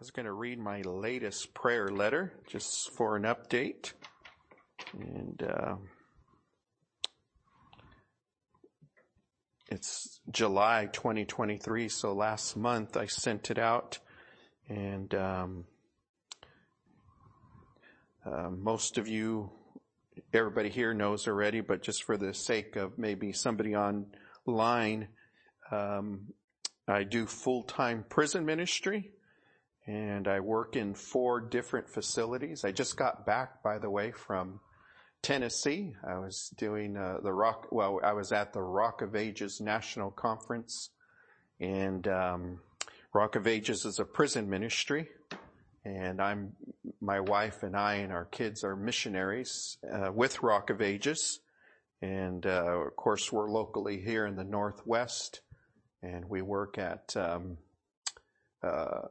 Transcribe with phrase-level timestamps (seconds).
[0.00, 3.92] was going to read my latest prayer letter just for an update.
[4.98, 5.74] And uh,
[9.70, 13.98] it's July 2023, so last month I sent it out.
[14.70, 15.64] And um,
[18.24, 19.50] uh, most of you,
[20.32, 25.08] everybody here knows already, but just for the sake of maybe somebody online,
[25.70, 26.28] um,
[26.88, 29.12] I do full-time prison ministry
[29.90, 32.64] and I work in four different facilities.
[32.64, 34.60] I just got back, by the way, from
[35.20, 35.94] Tennessee.
[36.06, 40.12] I was doing uh, the Rock, well, I was at the Rock of Ages National
[40.12, 40.90] Conference
[41.58, 42.60] and um,
[43.12, 45.08] Rock of Ages is a prison ministry
[45.84, 46.52] and I'm,
[47.00, 51.40] my wife and I and our kids are missionaries uh, with Rock of Ages.
[52.00, 55.40] And uh, of course, we're locally here in the Northwest,
[56.02, 57.58] and we work at um,
[58.62, 59.02] uh,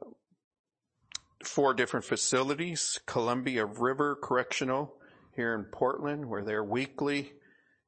[1.44, 4.94] four different facilities, Columbia River Correctional
[5.34, 7.32] here in Portland, where they're weekly,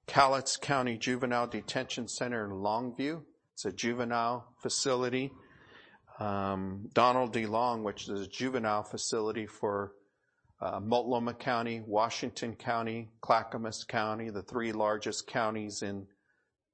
[0.07, 3.23] Cowlitz County Juvenile Detention Center in Longview.
[3.55, 5.33] It's a juvenile facility.
[6.19, 7.47] Um, Donald D.
[7.47, 9.93] Long, which is a juvenile facility for
[10.61, 16.07] uh, Multnomah County, Washington County, Clackamas County, the three largest counties in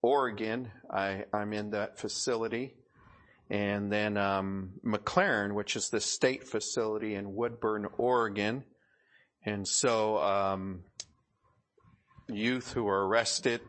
[0.02, 0.70] Oregon.
[0.90, 2.74] I, am in that facility
[3.50, 8.64] and then um, McLaren, which is the state facility in Woodburn, Oregon.
[9.44, 10.84] And so um,
[12.28, 13.60] youth who are arrested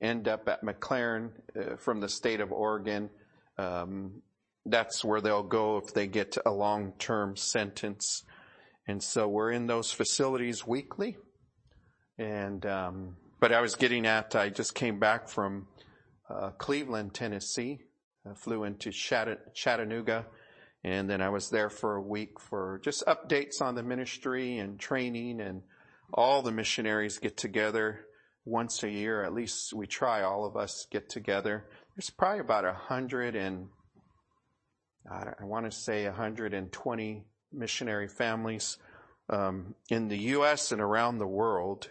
[0.00, 3.10] end up at McLaren uh, from the state of Oregon.
[3.58, 4.22] Um,
[4.66, 8.24] that's where they'll go if they get a long-term sentence.
[8.86, 11.16] And so we're in those facilities weekly.
[12.18, 15.68] And um, but I was getting at, I just came back from
[16.28, 17.80] uh, Cleveland, Tennessee,
[18.36, 20.26] flew into Chattanooga
[20.84, 24.78] and then I was there for a week for just updates on the ministry and
[24.78, 25.62] training and
[26.14, 28.06] all the missionaries get together
[28.44, 29.22] once a year.
[29.22, 31.66] At least we try all of us get together.
[31.96, 33.68] There's probably about a hundred and
[35.10, 38.76] I want to say 120 missionary families
[39.30, 40.70] um, in the U.S.
[40.70, 41.88] and around the world.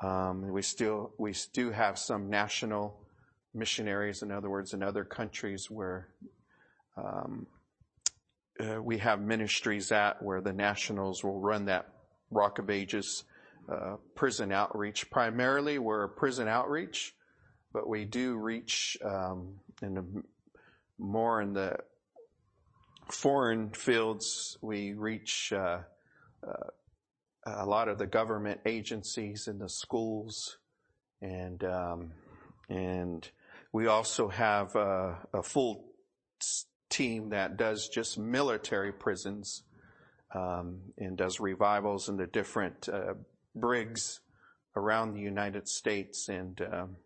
[0.00, 3.05] Um, we still we do have some national
[3.56, 6.08] missionaries, in other words, in other countries where
[6.96, 7.46] um,
[8.60, 11.88] uh, we have ministries at where the nationals will run that
[12.30, 13.24] Rock of Ages
[13.68, 15.10] uh, prison outreach.
[15.10, 17.14] Primarily, we're a prison outreach,
[17.72, 20.04] but we do reach um, in the,
[20.98, 21.76] more in the
[23.10, 24.56] foreign fields.
[24.62, 25.80] We reach uh,
[26.46, 26.70] uh
[27.48, 30.58] a lot of the government agencies and the schools,
[31.22, 32.10] and um,
[32.68, 33.28] and
[33.76, 35.84] we also have a, a full
[36.88, 39.64] team that does just military prisons
[40.34, 43.12] um, and does revivals in the different uh,
[43.54, 44.20] brigs
[44.76, 46.30] around the United States.
[46.30, 46.96] And um,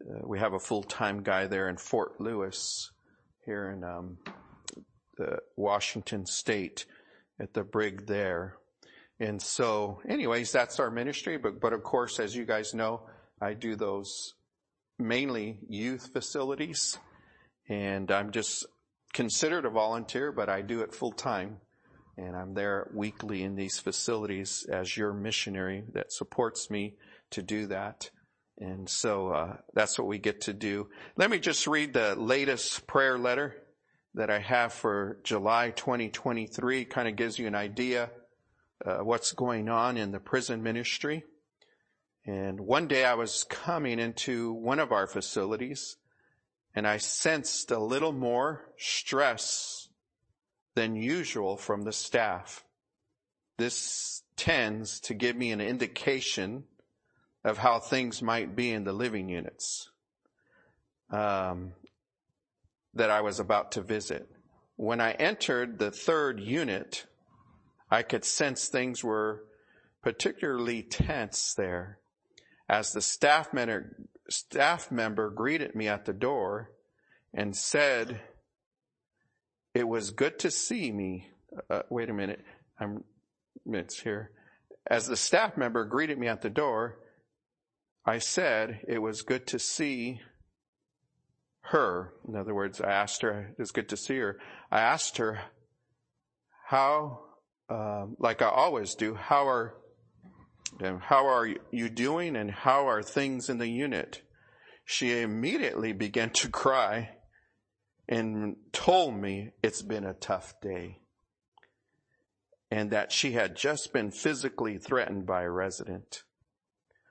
[0.00, 2.90] uh, we have a full-time guy there in Fort Lewis
[3.44, 4.16] here in um,
[5.54, 6.86] Washington State
[7.38, 8.56] at the brig there.
[9.20, 11.36] And so, anyways, that's our ministry.
[11.36, 13.02] But, but of course, as you guys know,
[13.38, 14.32] I do those
[14.98, 16.98] mainly youth facilities,
[17.68, 18.66] and I'm just
[19.12, 21.58] considered a volunteer, but I do it full time.
[22.16, 26.94] And I'm there weekly in these facilities as your missionary that supports me
[27.30, 28.10] to do that.
[28.58, 30.88] And so uh, that's what we get to do.
[31.16, 33.56] Let me just read the latest prayer letter
[34.14, 36.84] that I have for July 2023.
[36.84, 38.10] Kind of gives you an idea
[38.84, 41.24] uh, what's going on in the prison ministry.
[42.26, 45.96] And one day I was coming into one of our facilities
[46.74, 49.88] and I sensed a little more stress
[50.74, 52.64] than usual from the staff.
[53.58, 56.64] This tends to give me an indication
[57.44, 59.90] of how things might be in the living units
[61.10, 61.72] um,
[62.94, 64.28] that I was about to visit.
[64.76, 67.06] When I entered the third unit,
[67.90, 69.44] I could sense things were
[70.02, 71.98] particularly tense there.
[72.68, 73.96] As the staff member,
[74.28, 76.70] staff member greeted me at the door
[77.32, 78.20] and said,
[79.74, 81.28] it was good to see me.
[81.68, 82.44] Uh, wait a minute.
[82.80, 83.04] I'm,
[83.66, 84.30] it's here.
[84.86, 86.98] As the staff member greeted me at the door,
[88.06, 90.20] I said it was good to see
[91.62, 92.12] her.
[92.28, 94.38] In other words, I asked her, it was good to see her.
[94.70, 95.40] I asked her
[96.66, 97.20] how,
[97.68, 99.74] uh, like I always do, how are
[101.00, 104.22] how are you doing and how are things in the unit?
[104.84, 107.10] She immediately began to cry
[108.08, 111.00] and told me it's been a tough day.
[112.70, 116.24] and that she had just been physically threatened by a resident.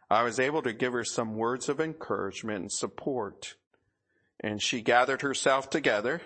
[0.10, 3.56] I was able to give her some words of encouragement and support,
[4.42, 6.22] and she gathered herself together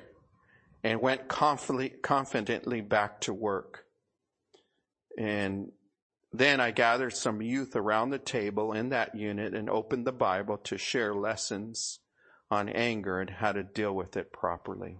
[0.83, 3.85] and went confidently back to work.
[5.19, 5.71] And
[6.31, 10.57] then I gathered some youth around the table in that unit and opened the Bible
[10.65, 11.99] to share lessons
[12.51, 14.97] on anger and how to deal with it properly.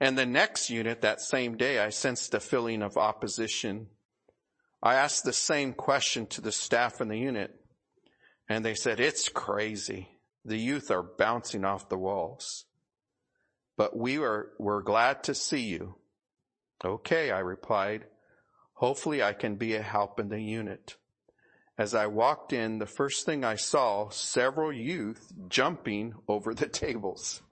[0.00, 3.86] And the next unit, that same day, I sensed a feeling of opposition.
[4.82, 7.54] I asked the same question to the staff in the unit,
[8.48, 10.08] and they said, it's crazy.
[10.44, 12.64] The youth are bouncing off the walls.
[13.76, 15.94] But we are, we're glad to see you.
[16.84, 18.06] Okay, I replied.
[18.82, 20.96] Hopefully I can be a help in the unit.
[21.78, 27.42] As I walked in, the first thing I saw several youth jumping over the tables.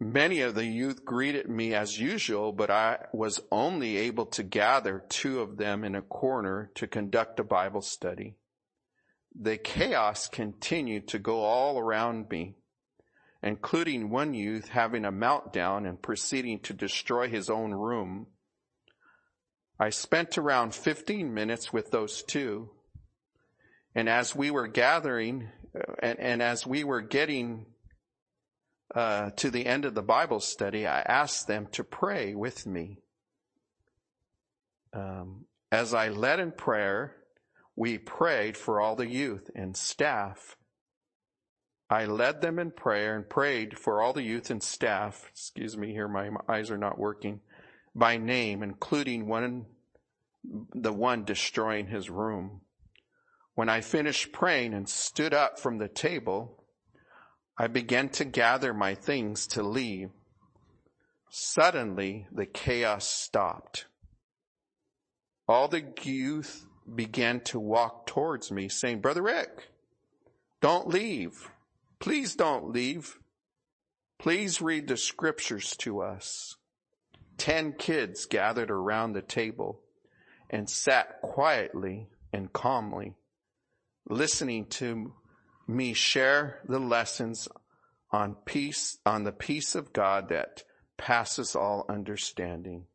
[0.00, 5.04] Many of the youth greeted me as usual, but I was only able to gather
[5.10, 8.36] two of them in a corner to conduct a Bible study.
[9.38, 12.56] The chaos continued to go all around me,
[13.42, 18.28] including one youth having a meltdown and proceeding to destroy his own room.
[19.80, 22.70] I spent around 15 minutes with those two.
[23.94, 27.66] And as we were gathering, uh, and, and as we were getting
[28.94, 32.98] uh, to the end of the Bible study, I asked them to pray with me.
[34.92, 37.14] Um, as I led in prayer,
[37.76, 40.56] we prayed for all the youth and staff.
[41.88, 45.26] I led them in prayer and prayed for all the youth and staff.
[45.30, 47.40] Excuse me here, my eyes are not working
[47.94, 49.66] by name, including one,
[50.74, 52.60] the one destroying his room.
[53.54, 56.64] When I finished praying and stood up from the table,
[57.58, 60.10] I began to gather my things to leave.
[61.30, 63.86] Suddenly, the chaos stopped.
[65.48, 69.70] All the youth began to walk towards me saying, Brother Rick,
[70.60, 71.50] don't leave.
[71.98, 73.18] Please don't leave.
[74.18, 76.57] Please read the scriptures to us.
[77.38, 79.80] Ten kids gathered around the table
[80.50, 83.14] and sat quietly and calmly,
[84.08, 85.14] listening to
[85.66, 87.48] me share the lessons
[88.10, 90.64] on peace, on the peace of God that
[90.96, 92.86] passes all understanding.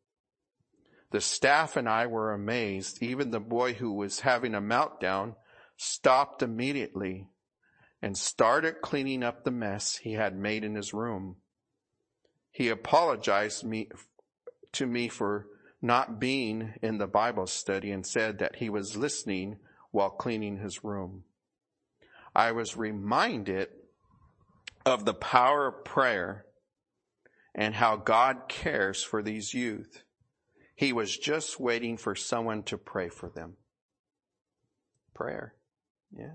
[1.10, 3.02] The staff and I were amazed.
[3.02, 5.36] Even the boy who was having a meltdown
[5.76, 7.28] stopped immediately
[8.02, 11.36] and started cleaning up the mess he had made in his room.
[12.50, 13.88] He apologized me,
[14.74, 15.46] to me for
[15.80, 19.56] not being in the Bible study and said that he was listening
[19.90, 21.24] while cleaning his room.
[22.34, 23.68] I was reminded
[24.84, 26.46] of the power of prayer
[27.54, 30.02] and how God cares for these youth.
[30.74, 33.54] He was just waiting for someone to pray for them.
[35.14, 35.54] Prayer.
[36.16, 36.32] Yeah.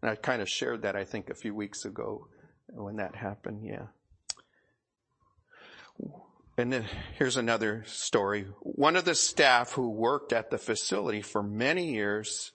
[0.00, 2.28] And I kind of shared that, I think, a few weeks ago
[2.68, 3.66] when that happened.
[3.66, 3.86] Yeah.
[6.58, 8.46] And then here's another story.
[8.62, 12.50] One of the staff who worked at the facility for many years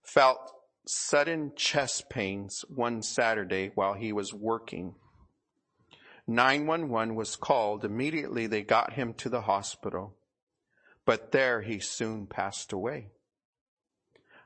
[0.00, 0.52] felt
[0.86, 4.94] sudden chest pains one Saturday while he was working.
[6.28, 7.84] 911 was called.
[7.84, 10.14] Immediately they got him to the hospital,
[11.04, 13.08] but there he soon passed away.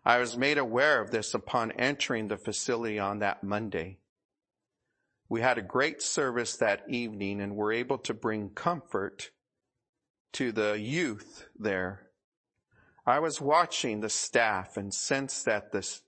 [0.07, 3.99] I was made aware of this upon entering the facility on that Monday.
[5.33, 9.31] We had a great service that evening and were able to bring comfort
[10.35, 12.11] to the youth there.
[13.07, 16.03] I was watching the staff and sensed that this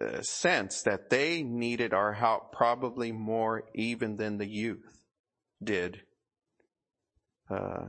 [0.00, 5.04] uh, sense that they needed our help probably more even than the youth
[5.62, 6.00] did.
[7.50, 7.84] Uh,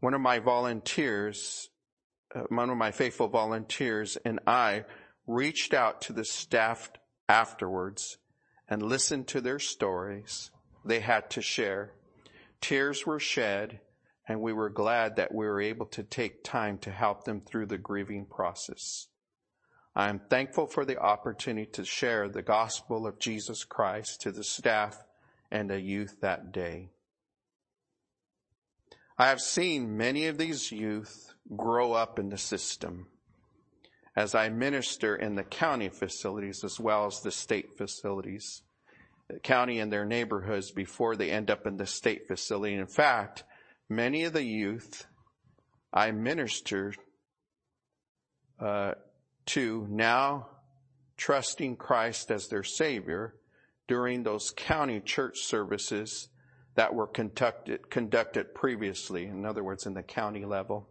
[0.00, 1.68] one of my volunteers,
[2.34, 4.86] uh, one of my faithful volunteers and I
[5.26, 6.90] reached out to the staff
[7.28, 8.16] afterwards
[8.68, 10.50] and listened to their stories
[10.84, 11.92] they had to share.
[12.60, 13.80] Tears were shed
[14.28, 17.66] and we were glad that we were able to take time to help them through
[17.66, 19.06] the grieving process.
[19.94, 24.44] I am thankful for the opportunity to share the gospel of Jesus Christ to the
[24.44, 25.04] staff
[25.50, 26.90] and the youth that day.
[29.16, 33.06] I have seen many of these youth grow up in the system
[34.16, 38.62] as I minister in the county facilities as well as the state facilities,
[39.28, 42.74] the county and their neighborhoods before they end up in the state facility.
[42.74, 43.44] In fact,
[43.88, 45.06] many of the youth
[45.92, 46.94] I minister
[48.58, 48.92] uh,
[49.46, 50.48] to now
[51.16, 53.34] trusting Christ as their Savior
[53.86, 56.28] during those county church services
[56.74, 60.88] that were conducted, conducted previously, in other words, in the county level.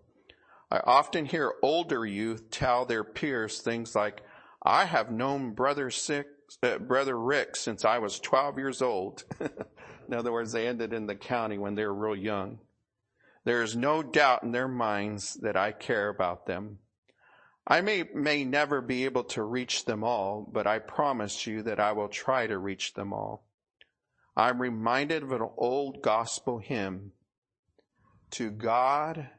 [0.72, 4.24] I often hear older youth tell their peers things like,
[4.64, 5.92] I have known brother,
[6.64, 9.24] uh, brother Rick since I was 12 years old.
[9.40, 12.60] in other words, they ended in the county when they were real young.
[13.44, 16.80] There is no doubt in their minds that I care about them.
[17.68, 21.80] I may, may never be able to reach them all, but I promise you that
[21.80, 23.46] I will try to reach them all.
[24.36, 27.12] I'm reminded of an old gospel hymn.
[28.32, 29.30] To God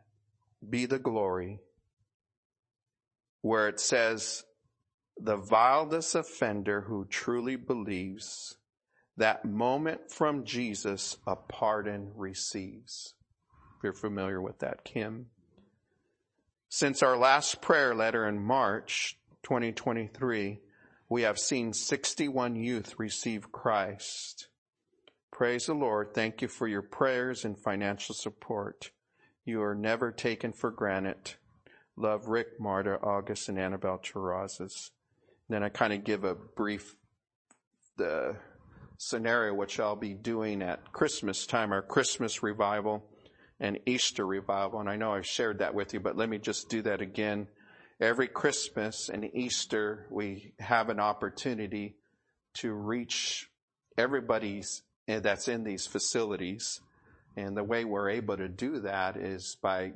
[0.69, 1.61] be the glory,
[3.43, 4.45] where it says,
[5.19, 8.57] the vilest offender who truly believes
[9.17, 13.15] that moment from Jesus a pardon receives.
[13.77, 15.27] If you're familiar with that, Kim.
[16.69, 20.61] Since our last prayer letter in March 2023,
[21.09, 24.49] we have seen 61 youth receive Christ.
[25.31, 26.13] Praise the Lord.
[26.13, 28.91] Thank you for your prayers and financial support.
[29.47, 31.35] You are never taken for granted.
[31.97, 34.91] Love Rick, Marta, August, and Annabelle Terrazas.
[35.49, 36.97] Then I kind of give a brief
[37.97, 38.37] the
[38.99, 43.05] scenario which I'll be doing at Christmas time, our Christmas revival
[43.61, 44.81] and Easter revival.
[44.81, 47.47] And I know I've shared that with you, but let me just do that again.
[48.01, 51.95] Every Christmas and Easter, we have an opportunity
[52.55, 53.49] to reach
[53.97, 56.81] everybody's eh, that's in these facilities.
[57.37, 59.93] And the way we're able to do that is by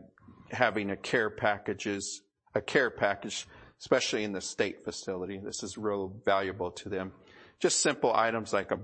[0.50, 2.22] having a care packages,
[2.54, 3.46] a care package,
[3.78, 5.38] especially in the state facility.
[5.38, 7.12] This is real valuable to them.
[7.58, 8.78] Just simple items like a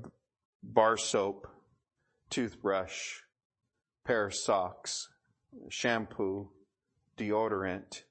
[0.62, 1.48] bar soap,
[2.30, 3.20] toothbrush,
[4.06, 5.08] pair of socks,
[5.68, 6.50] shampoo,
[7.18, 8.02] deodorant,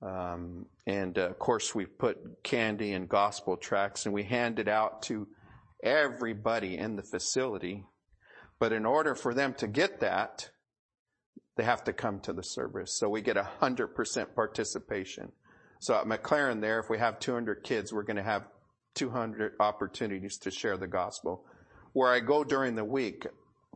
[0.00, 4.68] um, and uh, of course we put candy and gospel tracts and we hand it
[4.68, 5.26] out to
[5.82, 7.84] everybody in the facility.
[8.58, 10.50] But in order for them to get that,
[11.56, 12.98] they have to come to the service.
[12.98, 15.32] So we get a hundred percent participation.
[15.80, 18.46] So at McLaren there, if we have 200 kids, we're going to have
[18.94, 21.44] 200 opportunities to share the gospel.
[21.92, 23.26] Where I go during the week,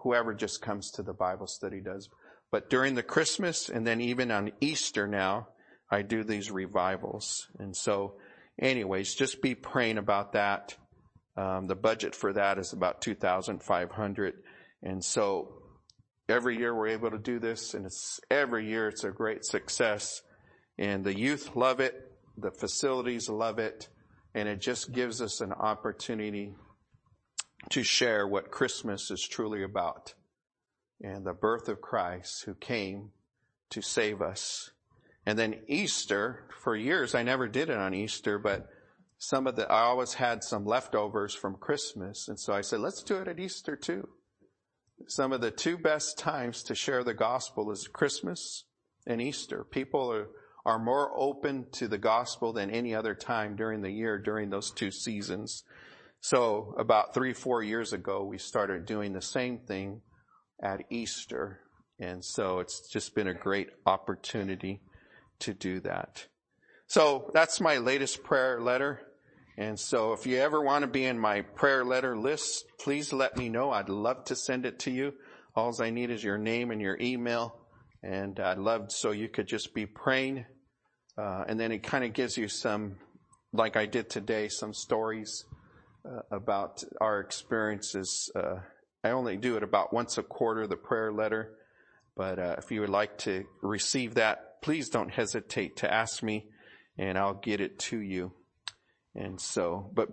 [0.00, 2.08] whoever just comes to the Bible study does.
[2.50, 5.48] But during the Christmas and then even on Easter now,
[5.90, 7.48] I do these revivals.
[7.58, 8.14] And so
[8.58, 10.76] anyways, just be praying about that.
[11.36, 14.34] Um, the budget for that is about 2,500.
[14.82, 15.62] And so
[16.28, 20.22] every year we're able to do this and it's every year it's a great success
[20.78, 21.94] and the youth love it.
[22.36, 23.88] The facilities love it.
[24.34, 26.54] And it just gives us an opportunity
[27.70, 30.14] to share what Christmas is truly about
[31.02, 33.10] and the birth of Christ who came
[33.70, 34.70] to save us.
[35.26, 38.66] And then Easter, for years I never did it on Easter, but
[39.18, 42.26] some of the, I always had some leftovers from Christmas.
[42.28, 44.08] And so I said, let's do it at Easter too.
[45.08, 48.64] Some of the two best times to share the gospel is Christmas
[49.06, 49.64] and Easter.
[49.64, 50.28] People are,
[50.64, 54.70] are more open to the gospel than any other time during the year during those
[54.70, 55.64] two seasons.
[56.20, 60.02] So about three, four years ago, we started doing the same thing
[60.62, 61.60] at Easter.
[61.98, 64.82] And so it's just been a great opportunity
[65.40, 66.26] to do that.
[66.86, 69.00] So that's my latest prayer letter.
[69.62, 73.36] And so if you ever want to be in my prayer letter list, please let
[73.36, 73.70] me know.
[73.70, 75.14] I'd love to send it to you.
[75.54, 77.54] All I need is your name and your email.
[78.02, 80.46] And I'd love so you could just be praying.
[81.16, 82.96] Uh, and then it kind of gives you some,
[83.52, 85.44] like I did today, some stories
[86.04, 88.32] uh, about our experiences.
[88.34, 88.56] Uh,
[89.04, 91.52] I only do it about once a quarter, the prayer letter.
[92.16, 96.46] But uh, if you would like to receive that, please don't hesitate to ask me
[96.98, 98.32] and I'll get it to you.
[99.14, 100.08] And so, but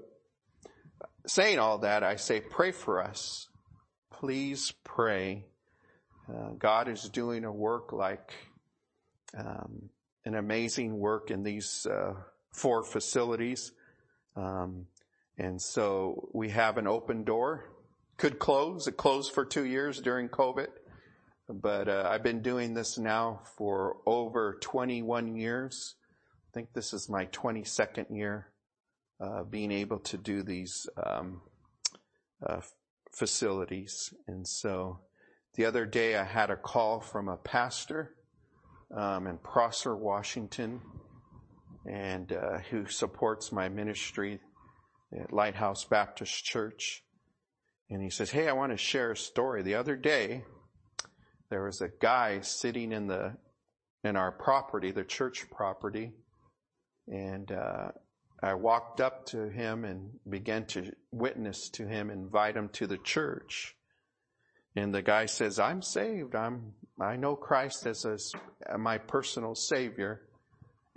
[1.26, 3.48] saying all that, I say pray for us.
[4.12, 5.46] Please pray.
[6.28, 8.34] Uh, God is doing a work like
[9.38, 9.90] um,
[10.26, 12.14] an amazing work in these uh,
[12.52, 13.72] four facilities.
[14.36, 14.88] Um,
[15.38, 17.72] and so we have an open door.
[18.18, 18.88] Could close.
[18.88, 20.68] It closed for two years during COVID.
[21.48, 25.96] But uh, I've been doing this now for over 21 years.
[26.50, 28.49] I think this is my 22nd year
[29.22, 31.42] uh, being able to do these um,
[32.46, 32.62] uh,
[33.12, 34.14] facilities.
[34.28, 35.00] And so
[35.56, 38.16] the other day I had a call from a pastor
[38.96, 40.82] um, in Prosser, Washington,
[41.86, 44.40] and uh, who supports my ministry
[45.20, 47.04] at Lighthouse Baptist Church.
[47.90, 49.64] And he says, Hey, I want to share a story.
[49.64, 50.44] The other day,
[51.50, 53.36] there was a guy sitting in the,
[54.04, 56.14] in our property, the church property.
[57.08, 57.90] And, uh,
[58.42, 62.98] I walked up to him and began to witness to him, invite him to the
[62.98, 63.76] church.
[64.76, 66.36] And the guy says, I'm saved.
[66.36, 70.22] I'm, I know Christ as a, my personal savior.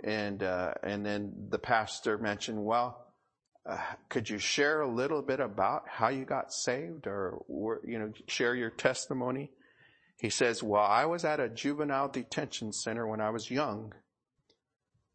[0.03, 3.07] And, uh, and then the pastor mentioned, well,
[3.69, 3.77] uh,
[4.09, 7.41] could you share a little bit about how you got saved or,
[7.85, 9.51] you know, share your testimony?
[10.19, 13.93] He says, well, I was at a juvenile detention center when I was young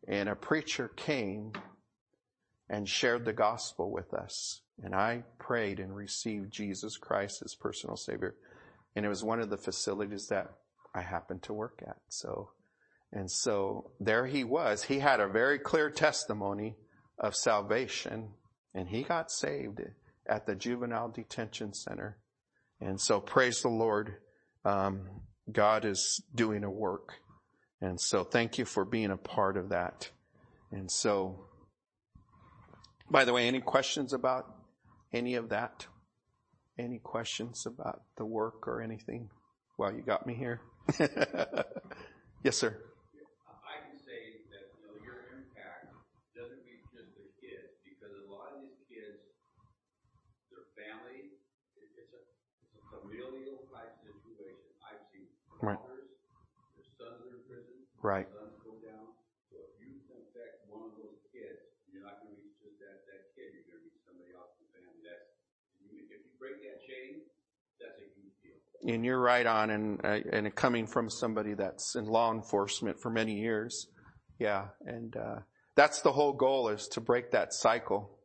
[0.06, 1.52] and a preacher came
[2.70, 4.60] and shared the gospel with us.
[4.82, 8.34] And I prayed and received Jesus Christ as personal savior.
[8.94, 10.52] And it was one of the facilities that
[10.94, 11.96] I happened to work at.
[12.08, 12.50] So,
[13.12, 14.84] and so there he was.
[14.84, 16.76] He had a very clear testimony
[17.18, 18.30] of salvation
[18.75, 19.80] and he got saved
[20.28, 22.18] at the juvenile detention center.
[22.80, 24.16] And so praise the Lord.
[24.64, 25.08] Um,
[25.50, 27.14] God is doing a work.
[27.80, 30.10] And so thank you for being a part of that.
[30.70, 31.46] And so,
[33.11, 34.47] by the way, any questions about
[35.12, 35.87] any of that?
[36.79, 39.31] Any questions about the work or anything?
[39.79, 40.61] Well, you got me here.
[42.45, 42.77] yes, sir.
[43.67, 45.91] I can say that you know your impact
[46.38, 49.19] doesn't reach just the kids because a lot of these kids,
[50.55, 51.35] their family,
[51.77, 52.23] it's a
[52.95, 54.71] familial type situation.
[54.87, 55.27] I've seen
[55.61, 55.79] Right.
[55.79, 56.15] fathers,
[56.79, 58.27] their sons are in prison, Right.
[58.31, 59.15] sons go down.
[59.50, 61.59] So if you can affect one of those kids,
[61.91, 63.50] you're not going to reach just that that kid.
[63.55, 65.03] You're going to reach somebody else in the family.
[65.03, 65.27] That's
[65.83, 67.27] you, if you break that chain,
[67.81, 68.59] that's a huge deal.
[68.88, 73.11] And you're right on, and uh, and coming from somebody that's in law enforcement for
[73.11, 73.87] many years,
[74.38, 75.40] yeah, and uh,
[75.76, 78.18] that's the whole goal is to break that cycle.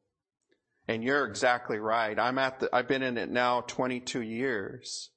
[0.87, 2.17] And you're exactly right.
[2.17, 2.69] I'm at the.
[2.73, 5.09] I've been in it now 22 years,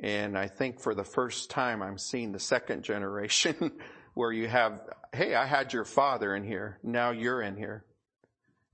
[0.00, 3.72] and I think for the first time I'm seeing the second generation
[4.14, 4.80] where you have,
[5.12, 7.84] hey, I had your father in here, now you're in here,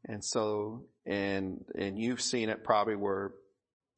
[0.04, 3.32] and so and and you've seen it probably where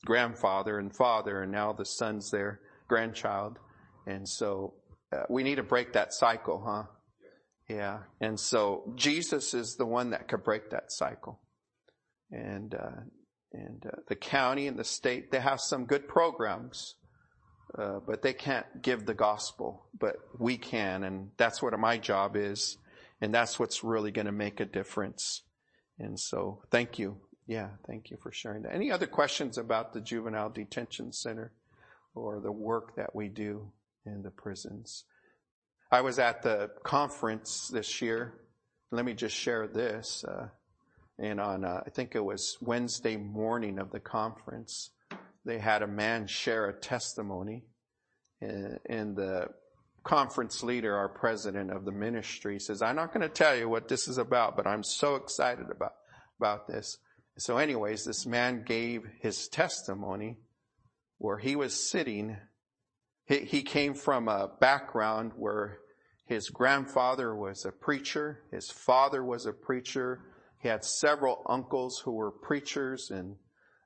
[0.05, 3.59] grandfather and father, and now the son's their grandchild.
[4.07, 4.75] And so
[5.13, 6.85] uh, we need to break that cycle, huh?
[7.69, 8.01] Yeah.
[8.21, 11.39] And so Jesus is the one that could break that cycle.
[12.33, 13.03] And, uh,
[13.53, 16.97] and uh, the county and the state, they have some good programs,
[17.79, 21.05] uh, but they can't give the gospel, but we can.
[21.05, 22.77] And that's what my job is.
[23.21, 25.43] And that's what's really going to make a difference.
[25.99, 27.19] And so thank you.
[27.51, 28.77] Yeah, thank you for sharing that.
[28.77, 31.51] Any other questions about the juvenile detention center
[32.15, 33.73] or the work that we do
[34.07, 35.03] in the prisons?
[35.91, 38.35] I was at the conference this year.
[38.93, 40.23] Let me just share this.
[40.23, 40.51] Uh,
[41.19, 44.91] and on, uh, I think it was Wednesday morning of the conference,
[45.45, 47.65] they had a man share a testimony.
[48.41, 49.49] And, and the
[50.05, 53.89] conference leader, our president of the ministry, says, I'm not going to tell you what
[53.89, 55.95] this is about, but I'm so excited about,
[56.39, 56.99] about this.
[57.41, 60.37] So anyways, this man gave his testimony
[61.17, 62.37] where he was sitting.
[63.25, 65.79] He, he came from a background where
[66.27, 68.43] his grandfather was a preacher.
[68.53, 70.21] His father was a preacher.
[70.59, 73.37] He had several uncles who were preachers and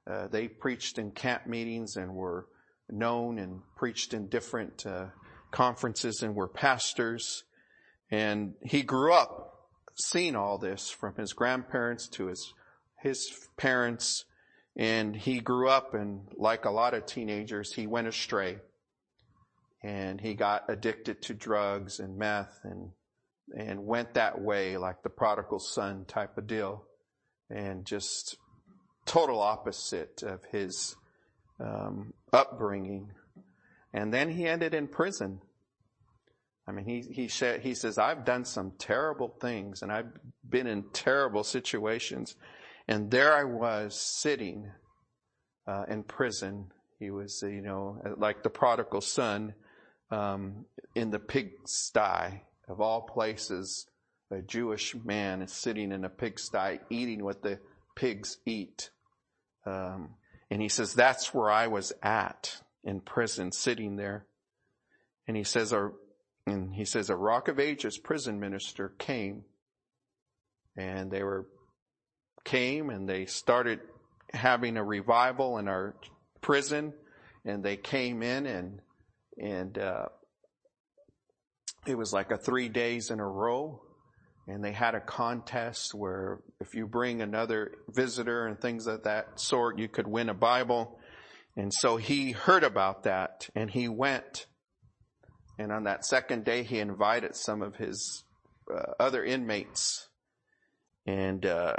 [0.04, 2.48] uh, they preached in camp meetings and were
[2.90, 5.06] known and preached in different uh,
[5.52, 7.44] conferences and were pastors.
[8.10, 12.52] And he grew up seeing all this from his grandparents to his
[13.04, 14.24] his parents
[14.76, 18.58] and he grew up and like a lot of teenagers, he went astray
[19.82, 22.90] and he got addicted to drugs and meth and,
[23.56, 26.82] and went that way like the prodigal son type of deal
[27.50, 28.36] and just
[29.04, 30.96] total opposite of his
[31.60, 33.10] um, upbringing.
[33.92, 35.40] And then he ended in prison.
[36.66, 40.10] I mean, he, he, said, he says, I've done some terrible things and I've
[40.48, 42.34] been in terrible situations.
[42.86, 44.70] And there I was sitting
[45.66, 46.70] uh, in prison.
[46.98, 49.54] He was, you know, like the prodigal son
[50.10, 53.86] um, in the pigsty of all places.
[54.30, 57.58] A Jewish man is sitting in a pigsty eating what the
[57.94, 58.90] pigs eat.
[59.66, 60.10] Um,
[60.50, 64.26] and he says, that's where I was at in prison, sitting there.
[65.26, 65.94] And he says, our,
[66.46, 69.44] and he says, a Rock of Ages prison minister came
[70.76, 71.46] and they were
[72.44, 73.80] came and they started
[74.32, 75.94] having a revival in our
[76.40, 76.92] prison
[77.44, 78.80] and they came in and
[79.36, 80.06] and uh,
[81.86, 83.80] it was like a three days in a row
[84.46, 89.40] and they had a contest where if you bring another visitor and things of that
[89.40, 90.98] sort you could win a bible.
[91.56, 94.46] And so he heard about that and he went.
[95.58, 98.24] And on that second day he invited some of his
[98.72, 100.08] uh, other inmates.
[101.06, 101.74] And uh,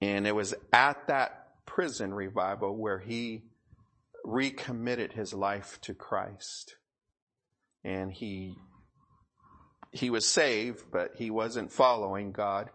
[0.00, 3.42] and it was at that prison revival where he
[4.24, 6.76] recommitted his life to Christ.
[7.84, 8.54] And he,
[9.92, 12.70] he was saved, but he wasn't following God.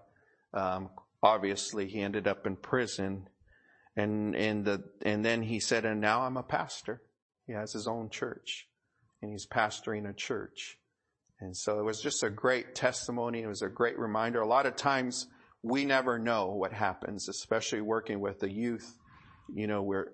[0.53, 0.89] Um,
[1.21, 3.27] obviously he ended up in prison
[3.95, 7.01] and, and the, and then he said, and now I'm a pastor.
[7.45, 8.67] He has his own church
[9.21, 10.77] and he's pastoring a church.
[11.39, 13.41] And so it was just a great testimony.
[13.41, 14.41] It was a great reminder.
[14.41, 15.27] A lot of times
[15.63, 18.97] we never know what happens, especially working with the youth.
[19.54, 20.12] You know, we're,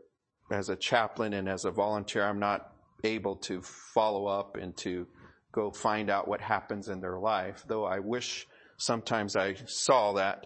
[0.51, 2.71] as a chaplain and as a volunteer, I'm not
[3.03, 5.07] able to follow up and to
[5.51, 10.45] go find out what happens in their life, though I wish sometimes I saw that.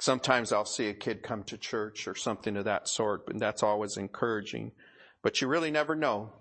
[0.00, 3.62] Sometimes I'll see a kid come to church or something of that sort, and that's
[3.62, 4.72] always encouraging.
[5.22, 6.32] But you really never know.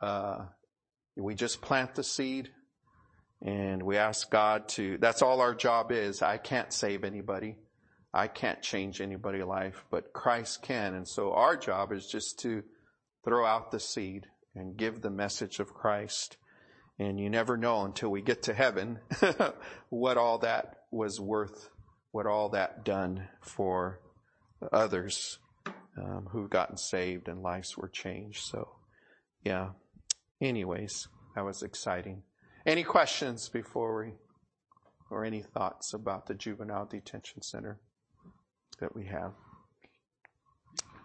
[0.00, 0.46] Uh,
[1.16, 2.48] we just plant the seed
[3.44, 6.22] and we ask God to, that's all our job is.
[6.22, 7.56] I can't save anybody.
[8.14, 10.94] I can't change anybody's life, but Christ can.
[10.94, 12.62] And so our job is just to
[13.24, 16.36] throw out the seed and give the message of Christ.
[16.98, 19.00] And you never know until we get to heaven
[19.88, 21.68] what all that was worth,
[22.12, 24.00] what all that done for
[24.72, 25.38] others
[25.98, 28.44] um, who've gotten saved and lives were changed.
[28.44, 28.68] So,
[29.42, 29.70] yeah.
[30.40, 32.22] Anyways, that was exciting.
[32.64, 34.12] Any questions before we,
[35.10, 37.80] or any thoughts about the juvenile detention center?
[38.82, 39.32] that we have.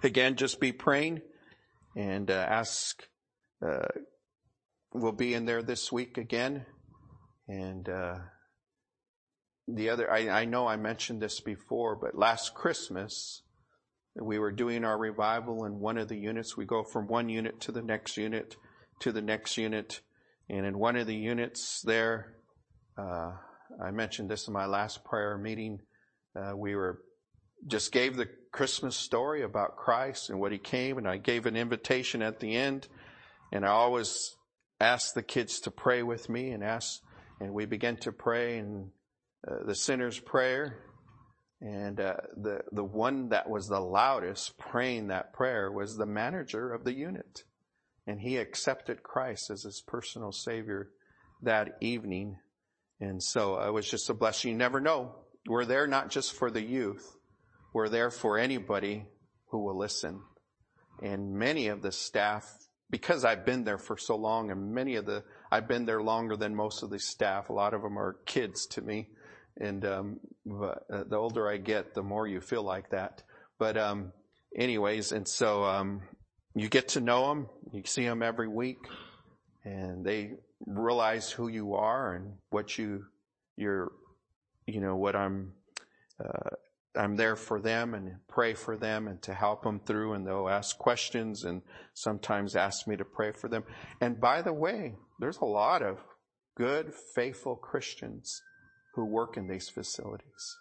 [0.03, 1.21] Again, just be praying
[1.95, 3.03] and uh, ask.
[3.65, 3.87] Uh,
[4.93, 6.65] we'll be in there this week again,
[7.47, 8.17] and uh,
[9.67, 10.11] the other.
[10.11, 13.43] I, I know I mentioned this before, but last Christmas
[14.19, 16.57] we were doing our revival in one of the units.
[16.57, 18.55] We go from one unit to the next unit
[18.99, 20.01] to the next unit,
[20.49, 22.35] and in one of the units there,
[22.97, 23.31] uh,
[23.83, 25.79] I mentioned this in my last prayer meeting.
[26.35, 27.01] Uh, we were
[27.65, 31.55] just gave the Christmas story about Christ and what he came and I gave an
[31.55, 32.87] invitation at the end
[33.51, 34.35] and I always
[34.79, 37.01] ask the kids to pray with me and ask,
[37.39, 38.91] and we began to pray and
[39.47, 40.83] uh, the sinner's prayer
[41.59, 46.71] and uh, the the one that was the loudest praying that prayer was the manager
[46.71, 47.43] of the unit
[48.07, 50.89] and he accepted Christ as his personal savior
[51.43, 52.37] that evening
[52.99, 55.13] and so it was just a blessing you never know
[55.47, 57.17] we're there not just for the youth
[57.73, 59.05] we're there for anybody
[59.49, 60.21] who will listen.
[61.01, 62.51] And many of the staff,
[62.89, 66.35] because I've been there for so long and many of the, I've been there longer
[66.35, 67.49] than most of the staff.
[67.49, 69.09] A lot of them are kids to me.
[69.59, 73.23] And, um, but, uh, the older I get, the more you feel like that.
[73.59, 74.11] But, um,
[74.55, 76.01] anyways, and so, um,
[76.61, 77.47] you get to know them.
[77.71, 78.79] You see them every week
[79.63, 80.31] and they
[80.65, 83.05] realize who you are and what you,
[83.57, 83.91] you're,
[84.65, 85.53] you know, what I'm,
[86.23, 86.55] uh,
[86.95, 90.49] I'm there for them and pray for them and to help them through and they'll
[90.49, 91.61] ask questions and
[91.93, 93.63] sometimes ask me to pray for them.
[94.01, 95.99] And by the way, there's a lot of
[96.55, 98.41] good, faithful Christians
[98.95, 100.57] who work in these facilities.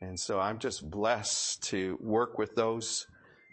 [0.00, 3.06] And so I'm just blessed to work with those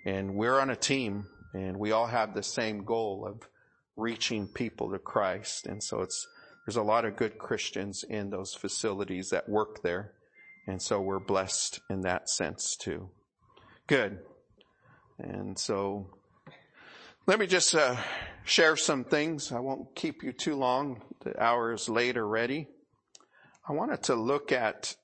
[0.05, 3.47] and we're on a team and we all have the same goal of
[3.95, 5.65] reaching people to Christ.
[5.65, 6.27] And so it's,
[6.65, 10.13] there's a lot of good Christians in those facilities that work there.
[10.67, 13.09] And so we're blessed in that sense too.
[13.87, 14.19] Good.
[15.17, 16.07] And so
[17.25, 17.97] let me just uh,
[18.43, 19.51] share some things.
[19.51, 21.01] I won't keep you too long.
[21.23, 22.67] The hour is late already.
[23.67, 24.95] I wanted to look at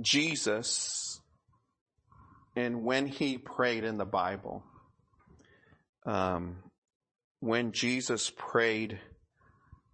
[0.00, 1.20] Jesus
[2.56, 4.64] and when he prayed in the Bible.
[6.06, 6.56] Um,
[7.40, 8.98] when Jesus prayed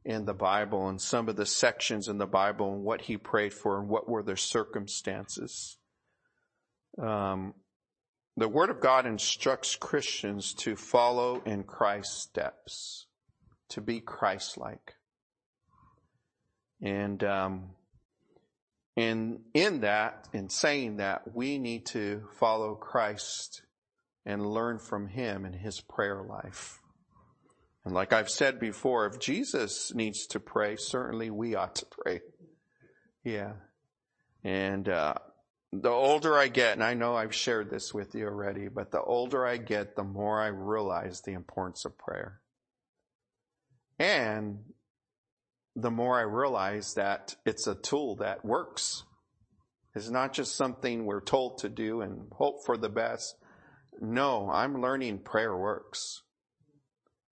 [0.05, 3.53] in the Bible and some of the sections in the Bible and what he prayed
[3.53, 5.79] for and what were the circumstances.
[7.01, 7.55] Um,
[8.37, 13.07] the Word of God instructs Christians to follow in Christ's steps,
[13.71, 14.95] to be Christ-like.
[16.81, 17.71] And, um,
[18.97, 23.63] and in that, in saying that, we need to follow Christ
[24.27, 26.79] and learn from Him in His prayer life.
[27.85, 32.21] And like I've said before, if Jesus needs to pray, certainly we ought to pray.
[33.25, 33.55] Yeah.
[34.45, 35.15] And, uh,
[35.73, 39.01] the older I get, and I know I've shared this with you already, but the
[39.01, 42.41] older I get, the more I realize the importance of prayer.
[43.99, 44.59] And
[45.75, 49.05] the more I realize that it's a tool that works.
[49.95, 53.37] It's not just something we're told to do and hope for the best.
[54.01, 56.23] No, I'm learning prayer works.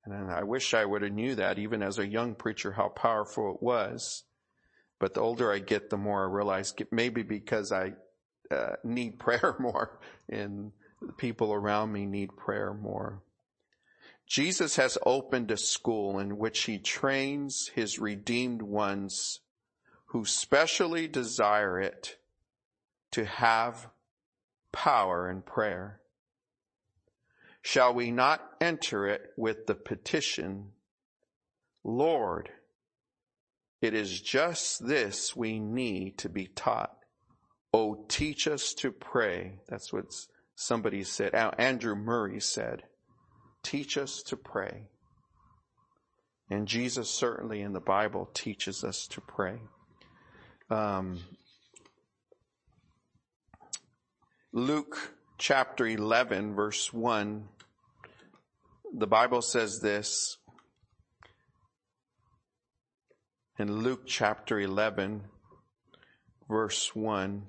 [0.05, 3.55] And I wish I would have knew that even as a young preacher, how powerful
[3.55, 4.24] it was.
[4.98, 7.92] But the older I get, the more I realize maybe because I
[8.50, 13.22] uh, need prayer more and the people around me need prayer more.
[14.30, 19.40] Jesus has opened a school in which he trains his redeemed ones
[20.06, 22.16] who specially desire it
[23.10, 23.88] to have
[24.70, 26.00] power in prayer.
[27.60, 30.70] Shall we not enter it with the petition,
[31.82, 32.50] Lord,
[33.82, 36.96] it is just this we need to be taught.
[37.74, 39.58] Oh, teach us to pray.
[39.68, 40.04] That's what
[40.54, 41.34] somebody said.
[41.34, 42.84] Andrew Murray said,
[43.62, 44.88] teach us to pray.
[46.50, 49.60] And Jesus certainly in the Bible teaches us to pray.
[50.68, 51.20] Um,
[54.52, 57.48] Luke chapter 11 verse 1,
[58.92, 60.38] the Bible says this,
[63.58, 65.22] in Luke chapter 11
[66.48, 67.46] verse 1,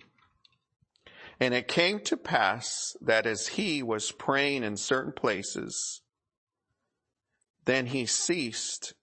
[1.39, 6.00] and it came to pass that as he was praying in certain places,
[7.65, 8.93] then he ceased.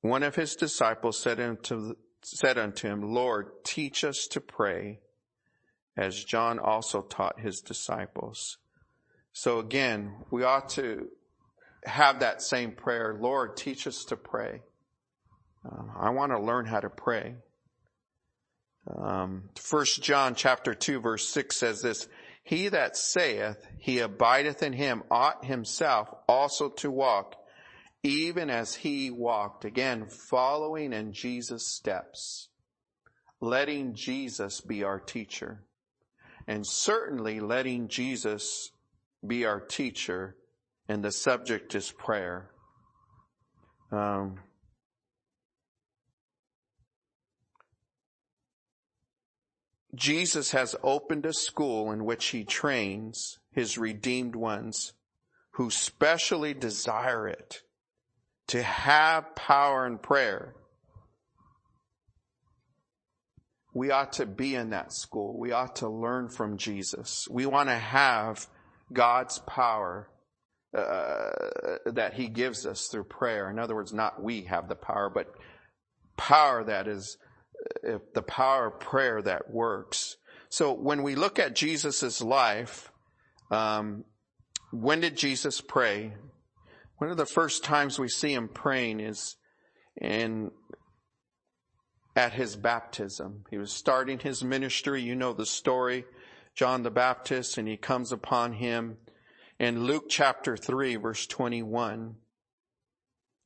[0.00, 5.00] One of his disciples said unto, said unto him, Lord, teach us to pray
[5.96, 8.58] as John also taught his disciples.
[9.32, 11.08] So again, we ought to
[11.84, 13.16] have that same prayer.
[13.18, 14.62] Lord, teach us to pray.
[15.64, 17.36] Uh, I want to learn how to pray.
[18.96, 22.08] Um, First John chapter two verse six says this:
[22.46, 27.34] He that saith he abideth in him ought himself also to walk,
[28.04, 29.64] even as he walked.
[29.64, 32.48] Again, following in Jesus' steps,
[33.40, 35.64] letting Jesus be our teacher,
[36.46, 38.70] and certainly letting Jesus
[39.26, 40.36] be our teacher.
[40.88, 42.52] And the subject is prayer.
[43.90, 44.38] Um,
[49.96, 54.92] Jesus has opened a school in which he trains his redeemed ones
[55.52, 57.62] who specially desire it
[58.48, 60.54] to have power in prayer.
[63.72, 65.38] We ought to be in that school.
[65.38, 67.26] We ought to learn from Jesus.
[67.30, 68.46] We want to have
[68.92, 70.08] God's power
[70.76, 71.30] uh,
[71.86, 73.50] that he gives us through prayer.
[73.50, 75.34] In other words, not we have the power, but
[76.16, 77.16] power that is
[77.82, 80.16] the power of prayer that works.
[80.48, 82.92] So when we look at Jesus' life,
[83.50, 84.04] um,
[84.72, 86.12] when did Jesus pray?
[86.98, 89.36] One of the first times we see him praying is
[90.00, 90.50] in
[92.14, 93.44] at his baptism.
[93.50, 95.02] He was starting his ministry.
[95.02, 96.06] You know the story.
[96.54, 98.96] John the Baptist and he comes upon him
[99.58, 102.16] in Luke chapter 3 verse 21.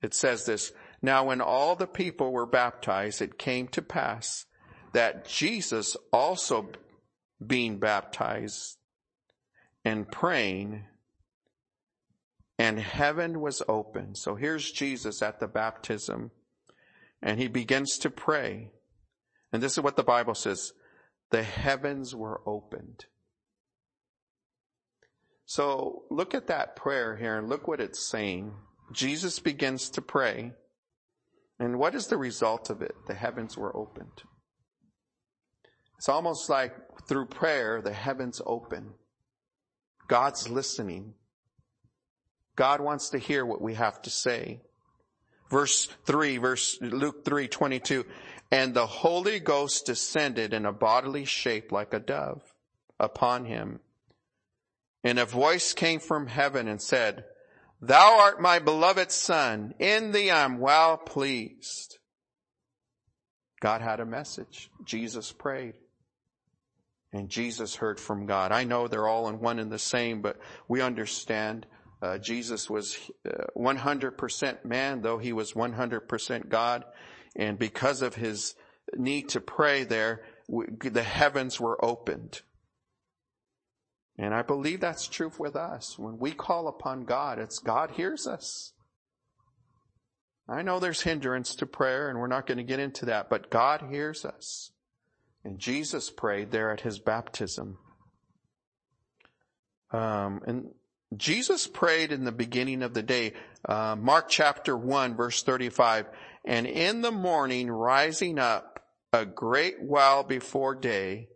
[0.03, 0.73] It says this,
[1.03, 4.47] now when all the people were baptized, it came to pass
[4.93, 6.71] that Jesus also
[7.45, 8.77] being baptized
[9.85, 10.85] and praying
[12.59, 14.15] and heaven was open.
[14.15, 16.31] So here's Jesus at the baptism
[17.23, 18.71] and he begins to pray.
[19.53, 20.73] And this is what the Bible says.
[21.31, 23.07] The heavens were opened.
[25.47, 28.53] So look at that prayer here and look what it's saying.
[28.93, 30.53] Jesus begins to pray
[31.61, 32.95] and what is the result of it?
[33.07, 34.23] The heavens were opened.
[35.99, 36.75] It's almost like
[37.07, 38.95] through prayer, the heavens open.
[40.09, 41.13] God's listening.
[42.57, 44.63] God wants to hear what we have to say.
[45.51, 48.07] Verse 3, verse Luke 3, 22.
[48.51, 52.43] And the Holy Ghost descended in a bodily shape like a dove
[52.99, 53.81] upon him.
[55.05, 57.25] And a voice came from heaven and said,
[57.81, 59.75] Thou art my beloved son.
[59.79, 61.99] In thee I'm well pleased.
[63.61, 64.71] God had a message.
[64.85, 65.75] Jesus prayed.
[67.13, 68.53] And Jesus heard from God.
[68.53, 70.39] I know they're all in one and the same, but
[70.69, 71.67] we understand
[72.03, 72.97] uh, Jesus was
[73.29, 76.85] uh, 100% man, though he was 100% God.
[77.37, 78.55] And because of his
[78.97, 82.41] need to pray there, we, the heavens were opened.
[84.21, 85.99] And I believe that's true with us.
[85.99, 88.75] When we call upon God, it's God hears us.
[90.47, 93.49] I know there's hindrance to prayer and we're not going to get into that, but
[93.49, 94.73] God hears us.
[95.43, 97.79] And Jesus prayed there at his baptism.
[99.91, 100.67] Um, and
[101.17, 103.33] Jesus prayed in the beginning of the day.
[103.67, 106.11] Uh, Mark chapter 1 verse 35.
[106.45, 111.29] And in the morning rising up a great while before day,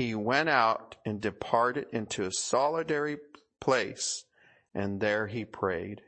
[0.00, 3.18] he went out and departed into a solitary
[3.60, 4.24] place,
[4.74, 6.00] and there he prayed.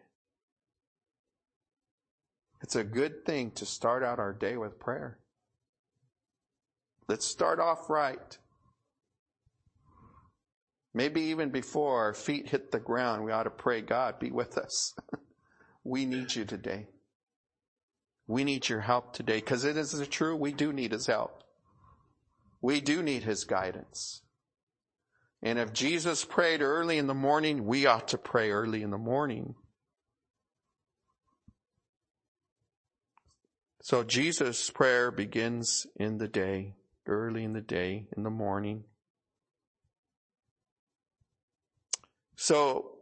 [2.62, 5.18] It's a good thing to start out our day with prayer.
[7.07, 8.38] Let's start off right.
[10.94, 14.57] Maybe even before our feet hit the ground, we ought to pray, God, be with
[14.57, 14.94] us.
[15.85, 16.87] we need you today.
[18.26, 20.35] We need your help today because it is true.
[20.35, 21.41] We do need his help.
[22.62, 24.22] We do need his guidance.
[25.42, 28.98] And if Jesus prayed early in the morning, we ought to pray early in the
[28.98, 29.57] morning.
[33.83, 36.77] So Jesus' prayer begins in the day,
[37.09, 38.85] early in the day, in the morning.
[42.37, 42.98] So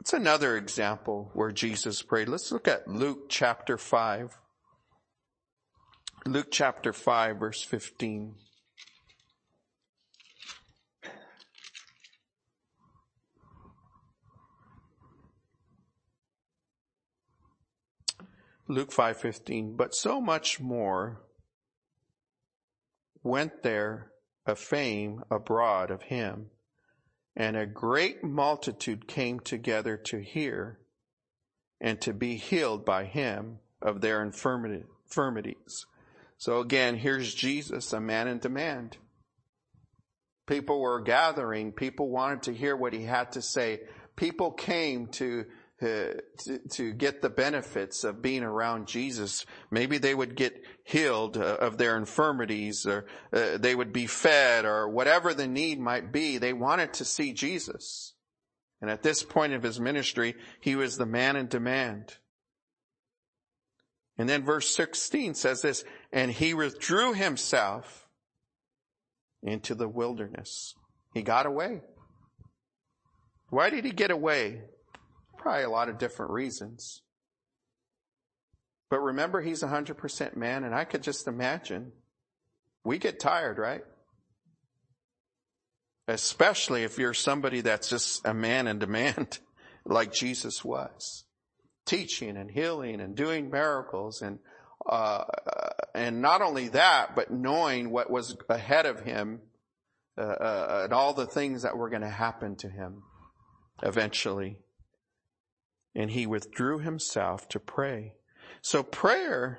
[0.00, 2.28] it's another example where Jesus prayed.
[2.28, 4.38] Let's look at Luke chapter 5.
[6.26, 8.36] Luke chapter 5 verse 15.
[18.70, 21.22] Luke 5:15 but so much more
[23.22, 24.12] went there
[24.44, 26.50] a fame abroad of him
[27.34, 30.78] and a great multitude came together to hear
[31.80, 35.86] and to be healed by him of their infirmities.
[36.36, 38.98] So again here's Jesus a man in demand.
[40.46, 41.72] People were gathering.
[41.72, 43.80] People wanted to hear what he had to say.
[44.16, 45.44] People came to
[45.80, 46.20] to,
[46.70, 49.46] to get the benefits of being around Jesus.
[49.70, 54.64] Maybe they would get healed uh, of their infirmities or uh, they would be fed
[54.64, 56.38] or whatever the need might be.
[56.38, 58.14] They wanted to see Jesus.
[58.80, 62.16] And at this point of his ministry, he was the man in demand.
[64.16, 68.08] And then verse 16 says this, and he withdrew himself
[69.42, 70.74] into the wilderness.
[71.14, 71.82] He got away.
[73.50, 74.62] Why did he get away?
[75.38, 77.02] Probably a lot of different reasons.
[78.90, 81.92] But remember, he's 100% man, and I could just imagine
[82.84, 83.82] we get tired, right?
[86.06, 89.38] Especially if you're somebody that's just a man in demand,
[89.84, 91.24] like Jesus was.
[91.84, 94.38] Teaching and healing and doing miracles and,
[94.88, 95.24] uh,
[95.94, 99.40] and not only that, but knowing what was ahead of him,
[100.16, 103.02] uh, uh, and all the things that were going to happen to him
[103.82, 104.58] eventually
[105.98, 108.14] and he withdrew himself to pray.
[108.62, 109.58] So prayer,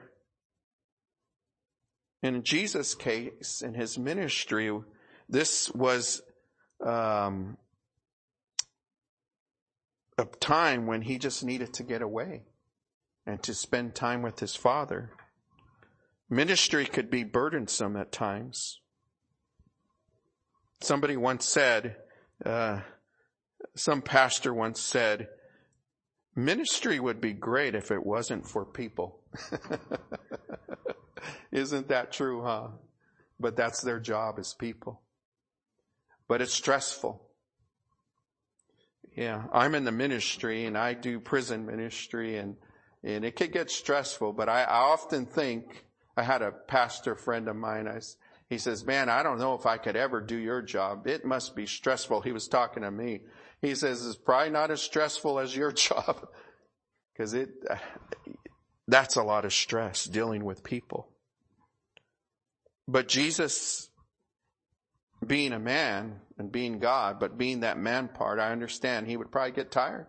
[2.24, 4.72] in Jesus' case, in his ministry,
[5.28, 6.22] this was
[6.84, 7.58] um,
[10.18, 12.44] a time when he just needed to get away
[13.28, 15.12] and to spend time with his father.
[16.30, 18.80] Ministry could be burdensome at times.
[20.80, 21.98] Somebody once said,
[22.46, 22.80] uh,
[23.76, 25.28] some pastor once said,
[26.40, 29.20] Ministry would be great if it wasn't for people.
[31.52, 32.70] Isn't that true, huh?
[33.40, 35.02] But that's their job as people.
[36.30, 37.22] But it's stressful.
[39.16, 42.56] Yeah, I'm in the ministry and I do prison ministry and,
[43.04, 45.84] and it could get stressful, but I, I often think,
[46.16, 48.00] I had a pastor friend of mine, I,
[48.50, 51.06] he says, man, I don't know if I could ever do your job.
[51.06, 52.22] It must be stressful.
[52.22, 53.22] He was talking to me.
[53.62, 56.28] He says it's probably not as stressful as your job
[57.14, 57.50] because it,
[58.88, 61.10] that's a lot of stress dealing with people.
[62.88, 63.90] But Jesus,
[65.26, 69.32] being a man and being God, but being that man part, I understand he would
[69.32, 70.08] probably get tired.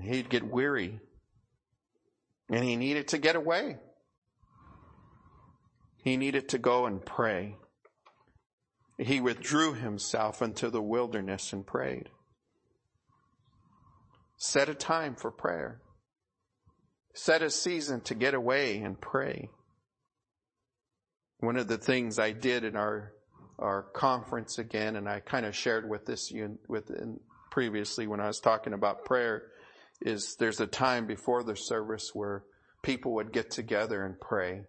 [0.00, 1.00] He'd get weary.
[2.50, 3.76] And he needed to get away.
[6.02, 7.56] He needed to go and pray
[8.98, 12.08] he withdrew himself into the wilderness and prayed.
[14.36, 15.80] Set a time for prayer.
[17.14, 19.48] Set a season to get away and pray.
[21.38, 23.12] One of the things I did in our
[23.58, 26.32] our conference again, and I kind of shared with this
[26.68, 26.90] with
[27.50, 29.44] previously when I was talking about prayer,
[30.00, 32.44] is there's a time before the service where
[32.82, 34.62] people would get together and pray.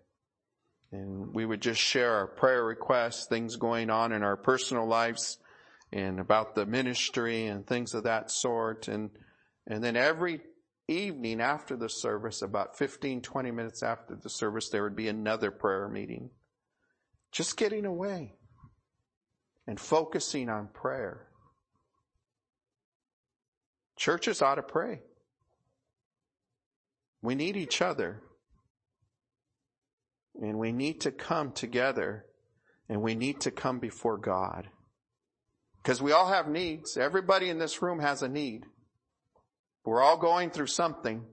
[0.94, 5.40] And we would just share our prayer requests, things going on in our personal lives
[5.92, 8.88] and about the ministry and things of that sort.
[8.88, 9.10] And,
[9.66, 10.42] and then every
[10.88, 15.50] evening after the service, about 15, 20 minutes after the service, there would be another
[15.50, 16.30] prayer meeting.
[17.32, 18.36] Just getting away
[19.66, 21.26] and focusing on prayer.
[23.96, 25.02] Churches ought to pray.
[27.24, 28.22] We need each other.
[30.42, 32.26] And we need to come together
[32.90, 34.68] and we need to come before God.
[35.82, 36.98] Because we all have needs.
[36.98, 38.66] Everybody in this room has a need.
[39.86, 41.24] We're all going through something.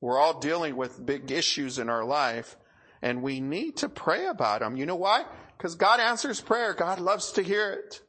[0.00, 2.56] We're all dealing with big issues in our life
[3.02, 4.76] and we need to pray about them.
[4.76, 5.24] You know why?
[5.56, 6.74] Because God answers prayer.
[6.74, 8.02] God loves to hear it.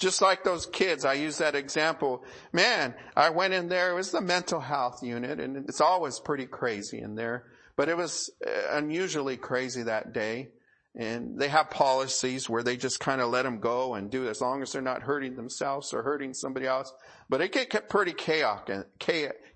[0.00, 2.24] Just like those kids, I use that example.
[2.52, 6.46] Man, I went in there, it was the mental health unit, and it's always pretty
[6.46, 7.44] crazy in there.
[7.76, 10.48] But it was uh, unusually crazy that day.
[10.96, 14.40] And they have policies where they just kind of let them go and do as
[14.40, 16.92] long as they're not hurting themselves or hurting somebody else.
[17.28, 18.86] But it get pretty chaotic,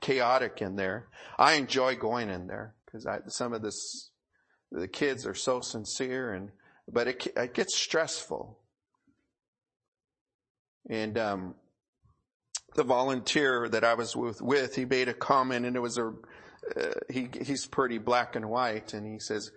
[0.00, 1.08] chaotic in there.
[1.38, 4.10] I enjoy going in there because some of this,
[4.70, 6.50] the kids are so sincere and,
[6.86, 8.58] but it, it gets stressful.
[10.88, 11.54] And, um,
[12.74, 16.08] the volunteer that I was with, with, he made a comment and it was a,
[16.08, 19.52] uh, he, he's pretty black and white and he says,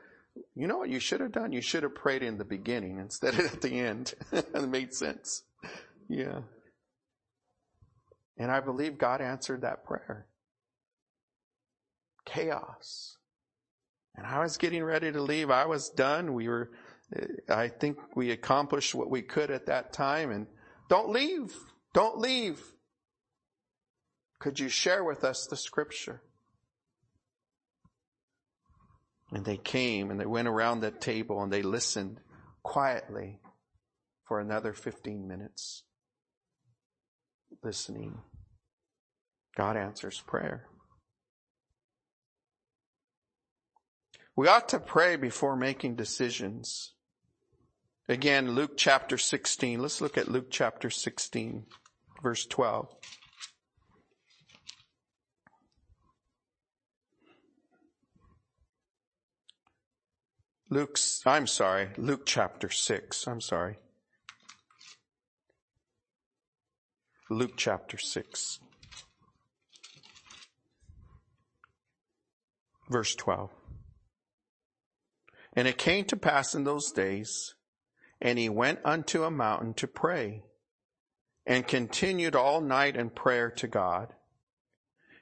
[0.56, 1.52] you know what you should have done?
[1.52, 4.14] You should have prayed in the beginning instead of at the end.
[4.32, 5.44] it made sense.
[6.08, 6.42] Yeah.
[8.38, 10.28] And I believe God answered that prayer.
[12.26, 13.18] Chaos.
[14.16, 15.50] And I was getting ready to leave.
[15.50, 16.34] I was done.
[16.34, 16.72] We were,
[17.50, 20.48] I think we accomplished what we could at that time and
[20.90, 21.56] don't leave.
[21.94, 22.62] Don't leave.
[24.40, 26.22] Could you share with us the scripture?
[29.32, 32.20] And they came and they went around that table and they listened
[32.64, 33.40] quietly
[34.26, 35.84] for another 15 minutes.
[37.64, 38.20] Listening.
[39.56, 40.68] God answers prayer.
[44.36, 46.94] We ought to pray before making decisions.
[48.10, 49.82] Again, Luke chapter 16.
[49.82, 51.66] Let's look at Luke chapter 16,
[52.24, 52.88] verse 12.
[60.70, 63.28] Luke's, I'm sorry, Luke chapter 6.
[63.28, 63.78] I'm sorry.
[67.30, 68.60] Luke chapter 6.
[72.90, 73.50] Verse 12.
[75.54, 77.56] And it came to pass in those days,
[78.22, 80.44] and he went unto a mountain to pray,
[81.46, 84.14] and continued all night in prayer to God.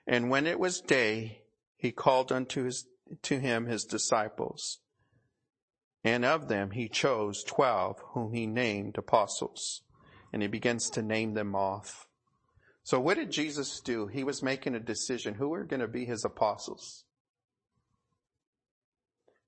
[0.07, 1.43] And when it was day,
[1.77, 2.87] he called unto his,
[3.23, 4.79] to him his disciples
[6.05, 9.81] and of them he chose twelve whom he named apostles.
[10.31, 12.07] And he begins to name them off.
[12.83, 14.05] So what did Jesus do?
[14.05, 15.33] He was making a decision.
[15.33, 17.04] Who are going to be his apostles?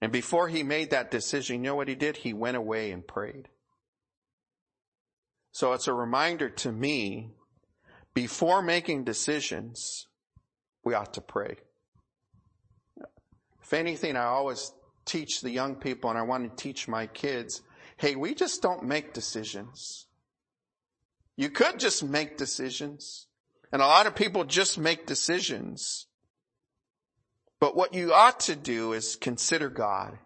[0.01, 2.17] And before he made that decision, you know what he did?
[2.17, 3.49] He went away and prayed.
[5.51, 7.31] So it's a reminder to me,
[8.13, 10.07] before making decisions,
[10.83, 11.57] we ought to pray.
[13.61, 14.71] If anything, I always
[15.05, 17.61] teach the young people and I want to teach my kids,
[17.97, 20.07] hey, we just don't make decisions.
[21.35, 23.27] You could just make decisions.
[23.71, 26.06] And a lot of people just make decisions.
[27.59, 30.17] But what you ought to do is consider God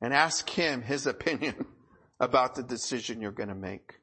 [0.00, 1.66] and ask Him His opinion
[2.20, 4.00] about the decision you're going to make.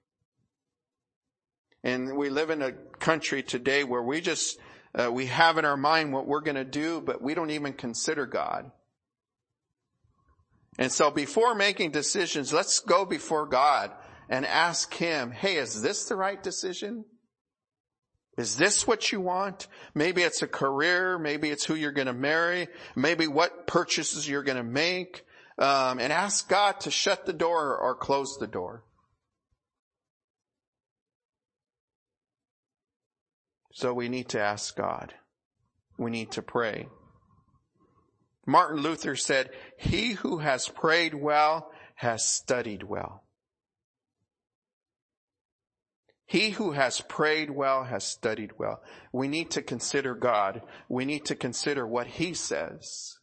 [1.84, 4.58] And we live in a country today where we just,
[4.96, 7.74] uh, we have in our mind what we're going to do, but we don't even
[7.74, 8.72] consider God.
[10.78, 13.92] And so before making decisions, let's go before God
[14.30, 17.06] and ask Him, hey, is this the right decision?
[18.38, 19.68] Is this what you want?
[19.96, 21.18] Maybe it's a career.
[21.18, 22.68] Maybe it's who you're going to marry.
[22.96, 25.24] Maybe what purchases you're going to make.
[25.58, 28.84] Um, and ask God to shut the door or close the door.
[33.74, 35.16] So we need to ask God.
[35.98, 36.88] We need to pray.
[38.46, 43.24] Martin Luther said, he who has prayed well has studied well.
[46.28, 48.82] He who has prayed well has studied well.
[49.14, 50.62] We need to consider God.
[50.90, 53.18] We need to consider what he says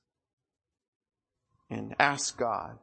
[1.69, 2.79] and ask God.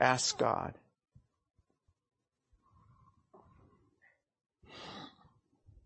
[0.00, 0.74] Ask God.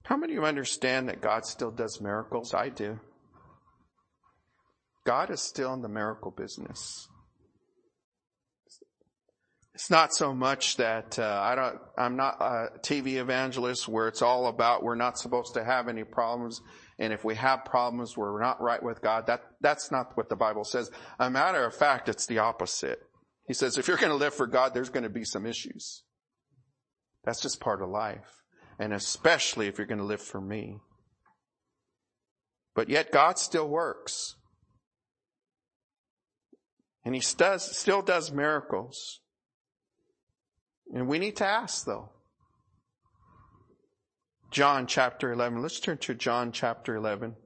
[0.03, 2.53] How many of you understand that God still does miracles?
[2.53, 3.01] I do.
[5.07, 7.09] God is still in the miracle business.
[9.79, 11.79] It's not so much that uh, I don't.
[11.97, 16.03] I'm not a TV evangelist where it's all about we're not supposed to have any
[16.03, 16.61] problems,
[16.99, 19.29] and if we have problems, we're not right with God.
[19.29, 20.91] That that's not what the Bible says.
[21.21, 22.99] A matter of fact, it's the opposite.
[23.47, 26.03] He says if you're going to live for God, there's going to be some issues.
[27.23, 28.43] That's just part of life,
[28.81, 30.79] and especially if you're going to live for me.
[32.75, 34.35] But yet God still works.
[37.05, 39.21] And he does, still does miracles.
[40.95, 42.11] And we need to ask though.
[44.51, 45.61] John chapter 11.
[45.61, 47.37] Let's turn to John chapter 11.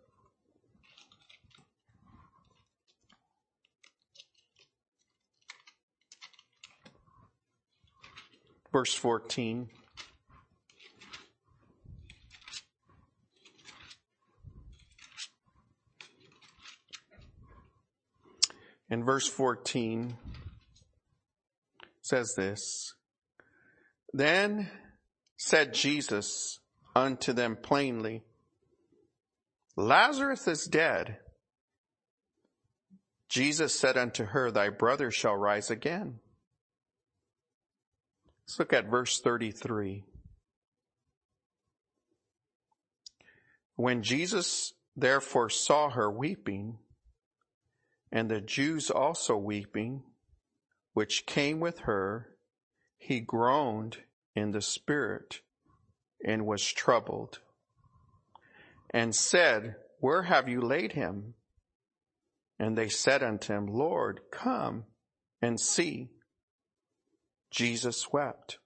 [8.72, 9.68] verse 14.
[18.88, 20.16] In verse 14
[22.02, 22.94] says this,
[24.12, 24.70] Then
[25.36, 26.60] said Jesus
[26.94, 28.22] unto them plainly,
[29.76, 31.18] Lazarus is dead.
[33.28, 36.20] Jesus said unto her, Thy brother shall rise again.
[38.42, 40.04] Let's look at verse 33.
[43.76, 46.78] When Jesus therefore saw her weeping,
[48.12, 50.02] and the Jews also weeping,
[50.92, 52.31] which came with her,
[53.02, 53.98] he groaned
[54.36, 55.40] in the spirit
[56.24, 57.40] and was troubled,
[58.90, 61.34] and said, Where have you laid him?
[62.60, 64.84] And they said unto him, Lord, come
[65.40, 66.10] and see.
[67.50, 68.58] Jesus wept.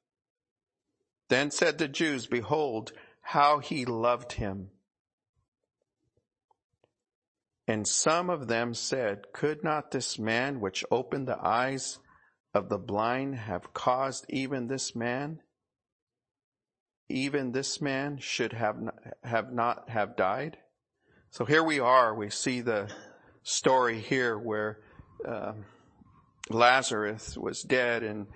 [1.30, 4.68] Then said the Jews, Behold, how he loved him.
[7.66, 11.98] And some of them said, Could not this man which opened the eyes
[12.56, 15.40] of the blind have caused even this man,
[17.08, 18.76] even this man should have,
[19.22, 20.56] have not have died?
[21.30, 22.90] So here we are, we see the
[23.42, 24.78] story here where
[25.28, 25.66] um,
[26.48, 28.26] Lazarus was dead and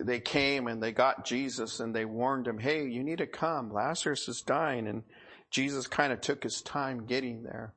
[0.00, 3.72] they came and they got Jesus and they warned him, hey, you need to come.
[3.72, 4.86] Lazarus is dying.
[4.88, 5.04] And
[5.50, 7.74] Jesus kind of took his time getting there.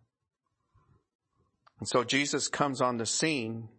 [1.80, 3.70] And so Jesus comes on the scene.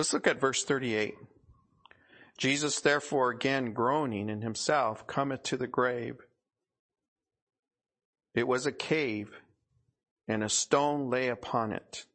[0.00, 1.14] Let's look at verse 38.
[2.38, 6.16] Jesus therefore again groaning in himself cometh to the grave.
[8.34, 9.42] It was a cave
[10.26, 12.06] and a stone lay upon it.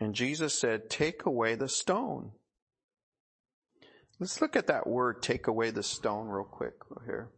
[0.00, 2.32] And Jesus said, take away the stone.
[4.18, 7.28] Let's look at that word, take away the stone real quick here.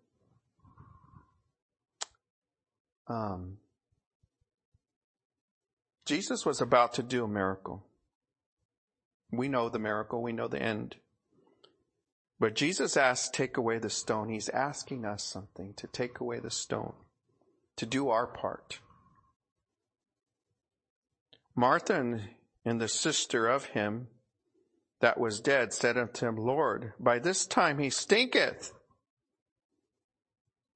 [3.07, 3.59] Um,
[6.07, 7.85] Jesus was about to do a miracle.
[9.31, 10.97] We know the miracle, we know the end.
[12.39, 14.29] But Jesus asked, take away the stone.
[14.29, 16.93] He's asking us something to take away the stone,
[17.77, 18.81] to do our part.
[21.55, 22.29] Martha and,
[22.65, 24.09] and the sister of him
[25.01, 28.73] that was dead said unto him, Lord, by this time he stinketh.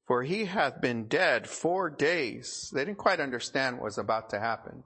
[0.06, 2.70] For he hath been dead four days.
[2.72, 4.82] They didn't quite understand what was about to happen.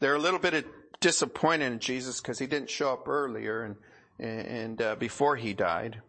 [0.00, 0.66] They're a little bit
[1.00, 3.76] disappointed in Jesus because he didn't show up earlier and,
[4.18, 6.02] and uh, before he died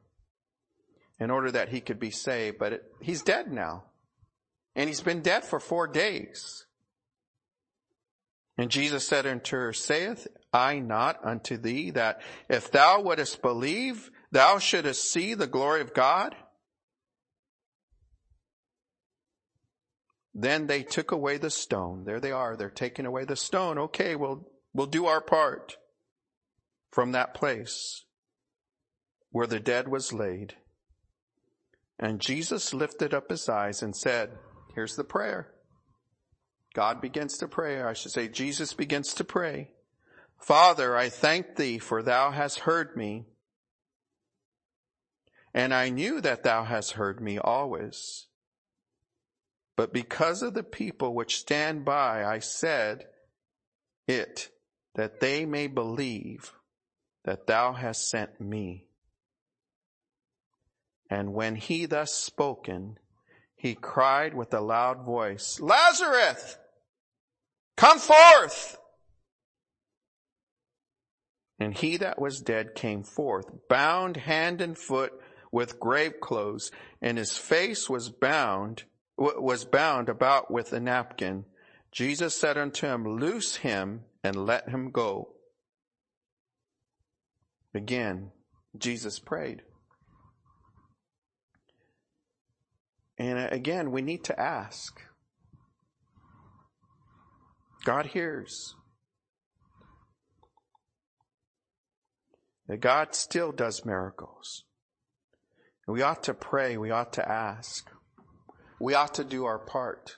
[1.19, 2.57] in order that he could be saved.
[2.57, 3.83] But it, he's dead now.
[4.75, 6.65] And he's been dead for four days.
[8.57, 14.11] And Jesus said unto her, saith I not unto thee that if thou wouldest believe,
[14.31, 16.35] thou shouldest see the glory of God?
[20.33, 22.03] Then they took away the stone.
[22.05, 22.55] There they are.
[22.55, 23.77] They're taking away the stone.
[23.77, 25.77] Okay, we'll, we'll do our part
[26.91, 28.05] from that place
[29.31, 30.55] where the dead was laid.
[31.99, 34.31] And Jesus lifted up his eyes and said,
[34.73, 35.51] here's the prayer.
[36.73, 37.81] God begins to pray.
[37.81, 39.71] I should say Jesus begins to pray.
[40.39, 43.25] Father, I thank thee for thou hast heard me.
[45.53, 48.27] And I knew that thou hast heard me always.
[49.75, 53.07] But because of the people which stand by, I said
[54.07, 54.49] it
[54.99, 56.51] that they may believe
[57.23, 58.85] that thou hast sent me.
[61.09, 62.99] And when he thus spoken,
[63.55, 66.57] he cried with a loud voice, Lazarus,
[67.77, 68.77] come forth!
[71.57, 75.13] And he that was dead came forth, bound hand and foot
[75.49, 76.71] with grave clothes,
[77.01, 78.83] and his face was bound,
[79.15, 81.45] was bound about with a napkin.
[81.89, 85.29] Jesus said unto him, Loose him and let him go.
[87.73, 88.31] Again,
[88.77, 89.61] Jesus prayed.
[93.17, 95.01] And again, we need to ask.
[97.83, 98.75] God hears.
[102.67, 104.63] That God still does miracles.
[105.87, 106.77] We ought to pray.
[106.77, 107.89] We ought to ask.
[108.79, 110.17] We ought to do our part.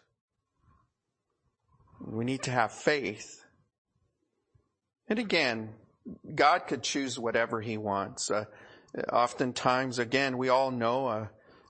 [1.99, 3.41] We need to have faith.
[5.12, 5.74] And again,
[6.34, 8.32] God could choose whatever He wants.
[8.32, 8.45] Uh,
[9.12, 11.28] oftentimes, again, we all know uh,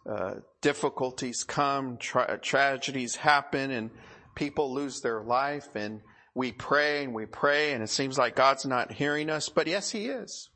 [0.08, 3.90] uh, difficulties come, tra- tragedies happen, and
[4.36, 6.02] people lose their life, and
[6.36, 9.90] we pray and we pray, and it seems like God's not hearing us, but yes,
[9.90, 10.52] He is.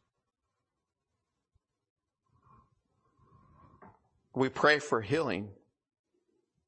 [4.36, 5.50] We pray for healing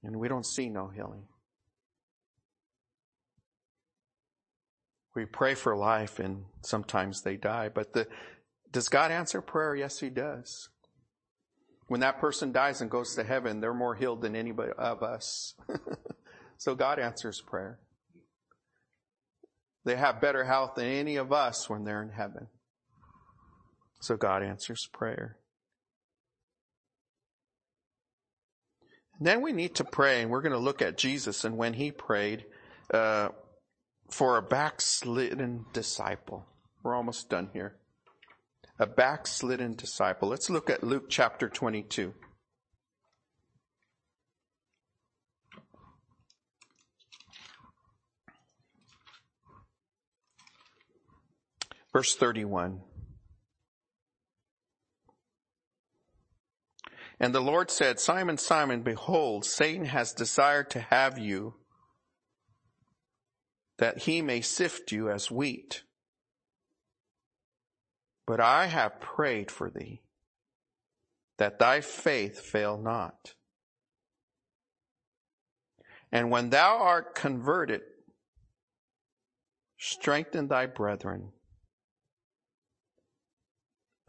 [0.03, 1.25] and we don't see no healing.
[5.17, 8.07] We pray for life and sometimes they die, but the,
[8.71, 9.75] does God answer prayer?
[9.75, 10.69] Yes, He does.
[11.87, 15.55] When that person dies and goes to heaven, they're more healed than anybody of us.
[16.57, 17.79] so God answers prayer.
[19.85, 22.49] They have better health than any of us when they're in heaven.
[23.99, 25.37] So God answers prayer.
[29.19, 31.91] Then we need to pray, and we're going to look at Jesus and when he
[31.91, 32.45] prayed
[32.93, 33.29] uh,
[34.09, 36.45] for a backslidden disciple.
[36.83, 37.75] We're almost done here.
[38.79, 40.29] A backslidden disciple.
[40.29, 42.13] Let's look at Luke chapter 22.
[51.91, 52.81] Verse 31.
[57.19, 61.55] And the Lord said, Simon, Simon, behold, Satan has desired to have you
[63.77, 65.83] that he may sift you as wheat.
[68.25, 70.01] But I have prayed for thee
[71.37, 73.35] that thy faith fail not.
[76.11, 77.81] And when thou art converted,
[79.77, 81.31] strengthen thy brethren.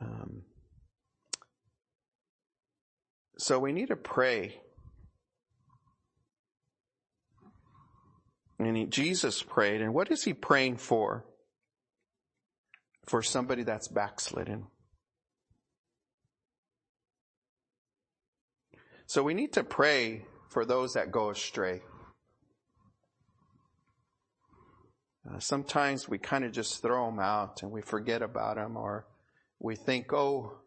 [0.00, 0.42] Um,
[3.36, 4.60] so we need to pray.
[8.58, 11.24] And he, Jesus prayed, and what is he praying for?
[13.06, 14.66] For somebody that's backslidden.
[19.06, 21.80] So we need to pray for those that go astray.
[25.28, 29.06] Uh, sometimes we kind of just throw them out and we forget about them or
[29.58, 30.58] we think, oh,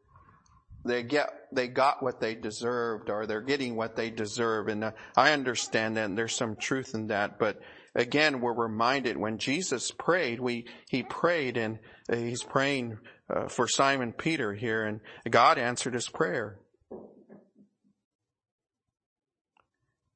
[0.83, 4.91] they get they got what they deserved or they're getting what they deserve and uh,
[5.15, 7.61] i understand that and there's some truth in that but
[7.95, 11.79] again we're reminded when jesus prayed we he prayed and
[12.11, 12.97] uh, he's praying
[13.29, 16.59] uh, for simon peter here and god answered his prayer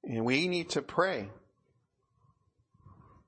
[0.03, 1.29] and we need to pray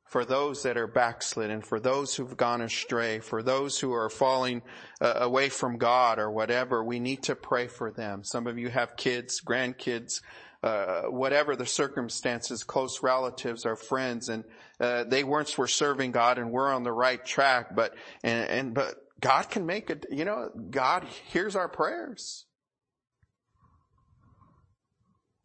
[0.07, 4.61] for those that are backslidden, for those who've gone astray, for those who are falling
[5.01, 8.23] uh, away from God or whatever, we need to pray for them.
[8.23, 10.21] Some of you have kids, grandkids,
[10.64, 14.43] uh, whatever the circumstances, close relatives or friends, and
[14.80, 17.93] uh, they once were serving God and we're on the right track, but
[18.24, 20.05] and, and but God can make it.
[20.12, 22.45] You know, God hears our prayers,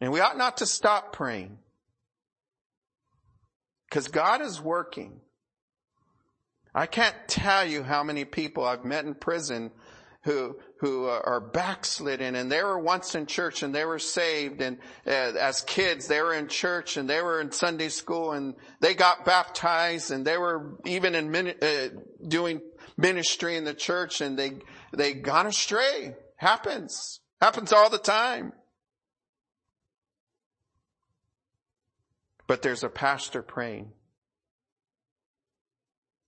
[0.01, 1.59] and we ought not to stop praying.
[3.89, 5.21] Because God is working.
[6.75, 9.71] I can't tell you how many people I've met in prison
[10.25, 14.77] who who are backslidden and they were once in church and they were saved and
[15.07, 18.93] uh, as kids they were in church and they were in Sunday school and they
[18.93, 21.89] got baptized and they were even in uh,
[22.29, 22.61] doing
[22.99, 24.53] ministry in the church and they
[24.93, 28.53] they got astray happens happens all the time
[32.53, 33.93] But there's a pastor praying.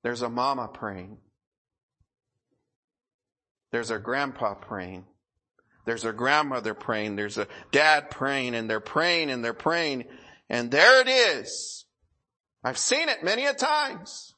[0.03, 1.19] There's a mama praying.
[3.75, 5.05] There's a grandpa praying.
[5.85, 7.17] There's a grandmother praying.
[7.17, 10.05] There's a dad praying and they're praying and they're praying.
[10.49, 11.85] And there it is.
[12.63, 14.33] I've seen it many a times.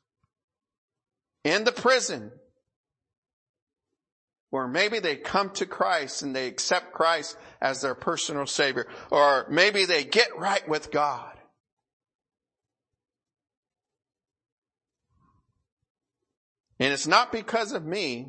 [1.45, 2.33] In the prison.
[4.49, 8.87] Where maybe they come to Christ and they accept Christ as their personal savior.
[9.11, 11.37] Or maybe they get right with God.
[16.81, 18.29] And it's not because of me,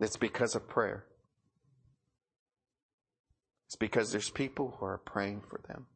[0.00, 1.04] it's because of prayer.
[3.66, 5.86] It's because there's people who are praying for them.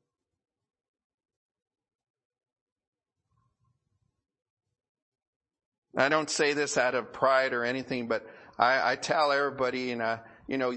[5.96, 8.26] I don't say this out of pride or anything, but
[8.58, 10.72] I, I tell everybody, and uh, you know,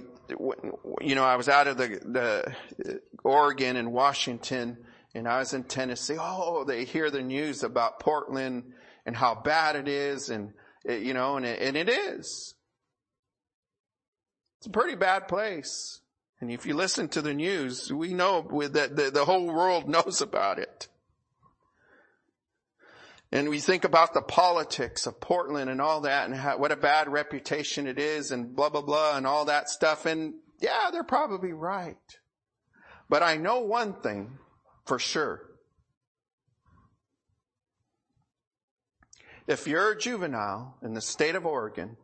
[1.02, 4.78] you know, I was out of the, the Oregon and Washington,
[5.14, 6.18] and I was in Tennessee.
[6.20, 8.74] Oh, they hear the news about Portland
[9.06, 10.54] and how bad it is and,
[10.88, 12.54] you know, and it, and it is.
[14.68, 16.02] It's a pretty bad place.
[16.42, 20.20] And if you listen to the news, we know that the, the whole world knows
[20.20, 20.90] about it.
[23.32, 26.76] And we think about the politics of Portland and all that and how, what a
[26.76, 30.06] bad reputation it is and blah, blah, blah and all that stuff.
[30.06, 31.96] And yeah, they're probably right.
[33.08, 34.38] But I know one thing
[34.86, 35.44] for sure.
[39.48, 41.96] If you're a juvenile in the state of Oregon,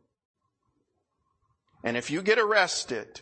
[1.84, 3.22] and if you get arrested,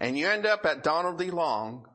[0.00, 1.30] and you end up at Donald D.
[1.30, 1.86] Long,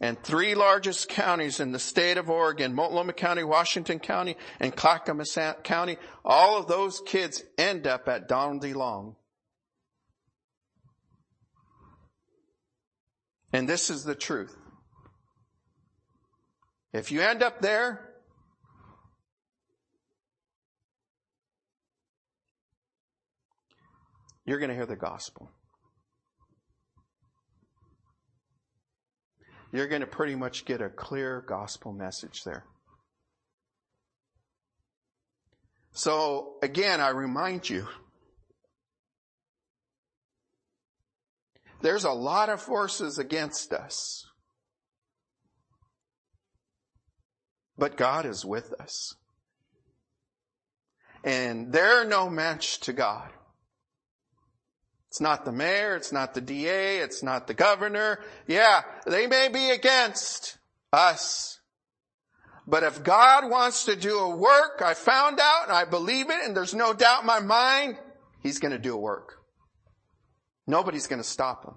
[0.00, 5.36] and three largest counties in the state of Oregon, Multnomah County, Washington County, and Clackamas
[5.64, 8.74] County, all of those kids end up at Donald D.
[8.74, 9.16] Long.
[13.52, 14.54] And this is the truth.
[16.92, 18.07] If you end up there,
[24.48, 25.50] you're going to hear the gospel.
[29.74, 32.64] You're going to pretty much get a clear gospel message there.
[35.92, 37.88] So again, I remind you,
[41.82, 44.24] there's a lot of forces against us.
[47.76, 49.12] But God is with us.
[51.22, 53.28] And they're no match to God.
[55.08, 58.20] It's not the mayor, it's not the DA, it's not the governor.
[58.46, 60.58] Yeah, they may be against
[60.92, 61.60] us.
[62.66, 66.44] But if God wants to do a work, I found out and I believe it
[66.44, 67.96] and there's no doubt in my mind,
[68.42, 69.38] He's gonna do a work.
[70.66, 71.74] Nobody's gonna stop Him.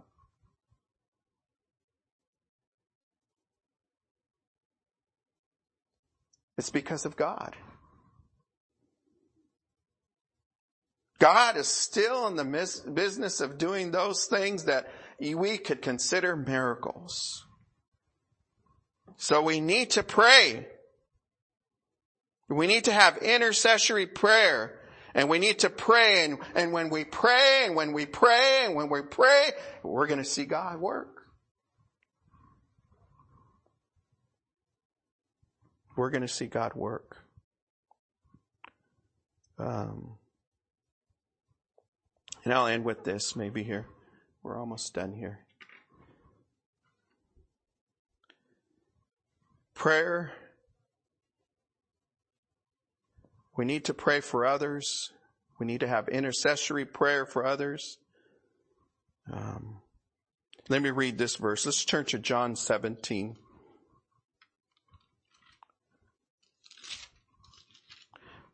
[6.58, 7.56] It's because of God.
[11.22, 12.44] God is still in the
[12.96, 17.46] business of doing those things that we could consider miracles.
[19.18, 20.66] So we need to pray.
[22.50, 24.80] We need to have intercessory prayer.
[25.14, 28.74] And we need to pray and, and when we pray and when we pray and
[28.74, 29.52] when we pray,
[29.84, 31.22] we're going to see God work.
[35.96, 37.16] We're going to see God work.
[39.60, 40.18] Um,
[42.44, 43.86] and I'll end with this maybe here.
[44.44, 45.40] We're almost done here.
[49.76, 50.32] Prayer.
[53.58, 55.12] We need to pray for others.
[55.60, 57.98] We need to have intercessory prayer for others.
[59.32, 59.82] Um,
[60.70, 61.66] let me read this verse.
[61.66, 63.36] Let's turn to John 17.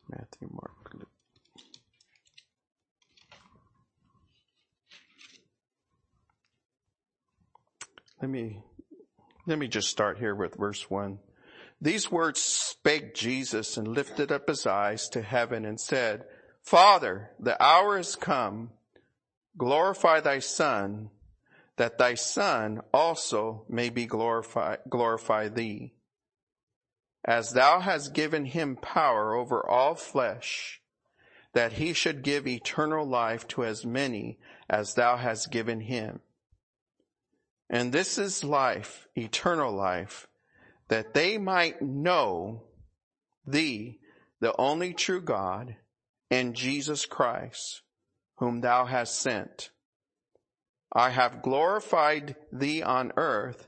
[0.09, 0.71] Matthew, Mark,
[8.21, 8.63] Let me,
[9.45, 11.19] let me just start here with verse one.
[11.79, 16.23] These words spake Jesus and lifted up his eyes to heaven and said,
[16.63, 18.71] Father, the hour is come.
[19.57, 21.09] Glorify thy son
[21.77, 25.93] that thy son also may be glorified, glorify thee.
[27.23, 30.81] As thou hast given him power over all flesh,
[31.53, 34.39] that he should give eternal life to as many
[34.69, 36.19] as thou hast given him.
[37.69, 40.27] And this is life, eternal life,
[40.87, 42.63] that they might know
[43.45, 43.99] thee,
[44.39, 45.75] the only true God,
[46.31, 47.81] and Jesus Christ,
[48.37, 49.71] whom thou hast sent.
[50.93, 53.67] I have glorified thee on earth,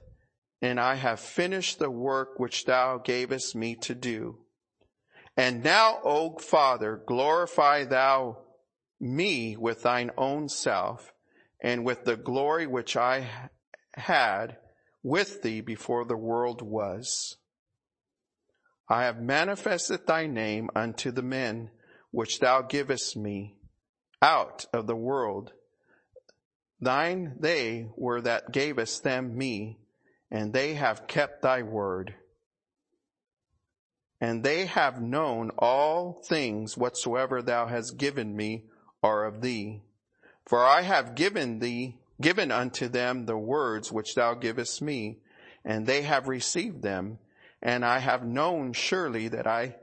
[0.62, 4.39] and I have finished the work which thou gavest me to do.
[5.36, 8.39] And now, O Father, glorify thou
[9.00, 11.14] me with thine own self,
[11.62, 13.28] and with the glory which I
[14.00, 14.58] had
[15.04, 17.38] with thee before the world was.
[18.89, 21.70] I have manifested thy name unto the men
[22.12, 23.56] which thou givest me
[24.22, 25.54] out of the world.
[26.82, 29.80] Thine they were that gavest them me,
[30.32, 32.16] and they have kept thy word.
[34.22, 38.66] And they have known all things whatsoever thou hast given me
[39.02, 39.82] are of thee.
[40.45, 45.20] For I have given thee given unto them the words which thou givest me,
[45.63, 47.20] and they have received them,
[47.61, 49.76] and I have known surely that I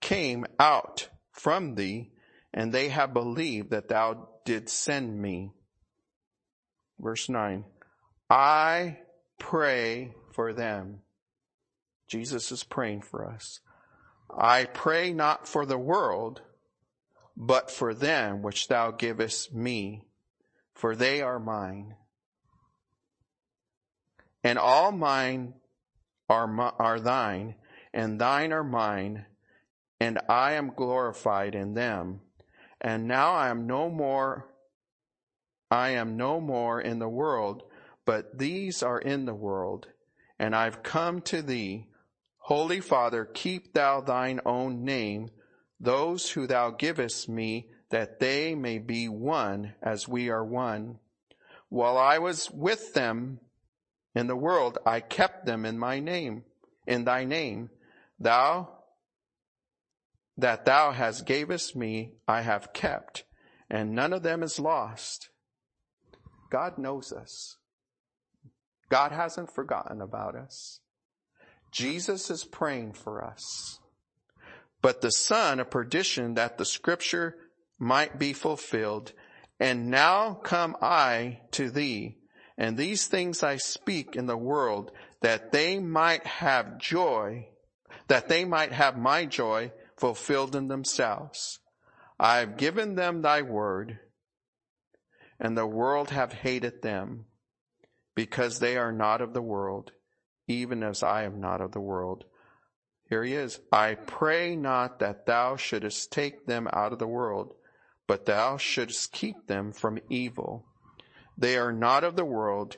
[0.00, 2.12] came out from thee,
[2.52, 5.52] and they have believed that thou didst send me.
[6.98, 7.64] Verse 9.
[8.30, 8.98] I
[9.38, 11.00] pray for them.
[12.08, 13.60] Jesus is praying for us.
[14.36, 16.42] I pray not for the world,
[17.36, 20.04] but for them which thou givest me
[20.74, 21.94] for they are mine.
[24.42, 25.54] And all mine
[26.28, 26.48] are,
[26.78, 27.54] are thine,
[27.92, 29.26] and thine are mine,
[30.00, 32.20] and I am glorified in them.
[32.80, 34.50] And now I am no more,
[35.70, 37.62] I am no more in the world,
[38.04, 39.88] but these are in the world,
[40.38, 41.86] and I've come to thee.
[42.38, 45.30] Holy Father, keep thou thine own name,
[45.80, 50.98] those who thou givest me, that they may be one as we are one.
[51.68, 53.38] While I was with them
[54.16, 56.42] in the world, I kept them in my name,
[56.88, 57.70] in thy name.
[58.18, 58.68] Thou,
[60.36, 63.22] that thou hast gavest me, I have kept,
[63.70, 65.28] and none of them is lost.
[66.50, 67.58] God knows us.
[68.90, 70.80] God hasn't forgotten about us.
[71.70, 73.78] Jesus is praying for us.
[74.82, 77.36] But the son of perdition that the scripture
[77.78, 79.12] might be fulfilled.
[79.60, 82.18] And now come I to thee,
[82.58, 87.48] and these things I speak in the world that they might have joy,
[88.08, 91.60] that they might have my joy fulfilled in themselves.
[92.18, 93.98] I have given them thy word,
[95.40, 97.26] and the world have hated them,
[98.14, 99.92] because they are not of the world,
[100.46, 102.24] even as I am not of the world.
[103.08, 103.60] Here he is.
[103.72, 107.54] I pray not that thou shouldest take them out of the world,
[108.06, 110.66] but thou shouldst keep them from evil.
[111.36, 112.76] They are not of the world,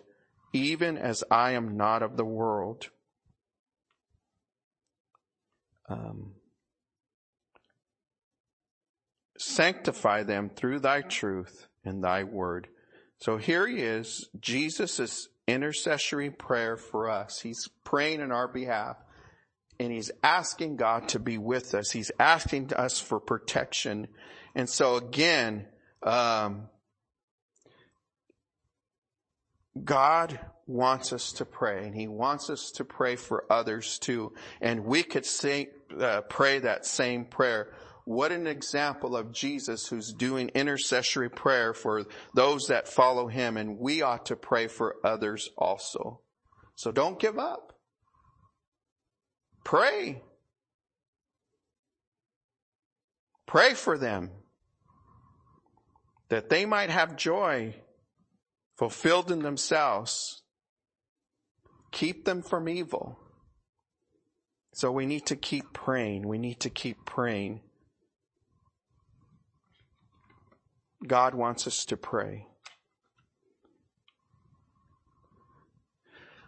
[0.53, 2.89] even as I am not of the world.
[5.89, 6.33] Um,
[9.39, 12.69] sanctify them through thy truth and thy word.
[13.19, 17.41] So here he is, Jesus' intercessory prayer for us.
[17.41, 18.97] He's praying in our behalf
[19.79, 21.91] and he's asking God to be with us.
[21.91, 24.09] He's asking us for protection.
[24.57, 25.67] And so again,
[26.03, 26.71] um,
[29.85, 34.33] God wants us to pray and he wants us to pray for others too.
[34.63, 35.69] And we could say,
[36.01, 37.75] uh, pray that same prayer.
[38.07, 43.79] What an example of Jesus who's doing intercessory prayer for those that follow him and
[43.79, 46.21] we ought to pray for others also.
[46.77, 47.75] So don't give up.
[49.65, 50.23] Pray.
[53.47, 54.31] Pray for them
[56.29, 57.75] that they might have joy
[58.77, 60.43] fulfilled in themselves.
[61.93, 63.19] Keep them from evil.
[64.75, 66.29] So we need to keep praying.
[66.29, 67.61] We need to keep praying.
[71.07, 72.47] God wants us to pray.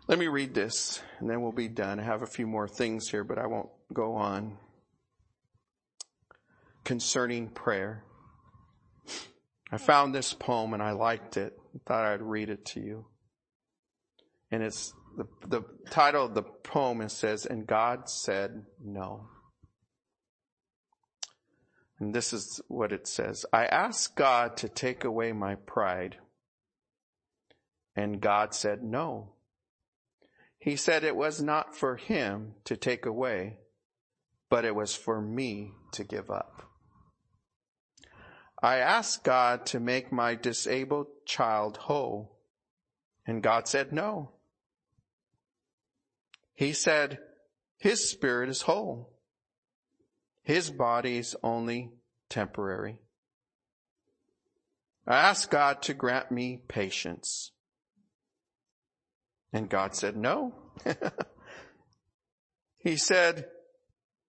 [0.09, 2.01] Let me read this and then we'll be done.
[2.01, 4.57] I have a few more things here, but I won't go on.
[6.85, 8.05] Concerning prayer.
[9.71, 11.59] I found this poem and I liked it.
[11.75, 13.07] I thought I'd read it to you.
[14.51, 19.29] And it's the, the title of the poem it says, and God said no.
[22.01, 23.45] And this is what it says.
[23.53, 26.17] I asked God to take away my pride.
[27.97, 29.33] And God said no.
[30.59, 33.59] He said it was not for him to take away,
[34.49, 36.68] but it was for me to give up.
[38.63, 42.39] I asked God to make my disabled child whole,
[43.27, 44.33] and God said no.
[46.55, 47.21] He said
[47.79, 49.13] his spirit is whole.
[50.43, 51.93] His body is only
[52.29, 52.99] temporary.
[55.07, 57.53] I asked God to grant me patience.
[59.53, 60.55] And God said, no.
[62.79, 63.47] he said,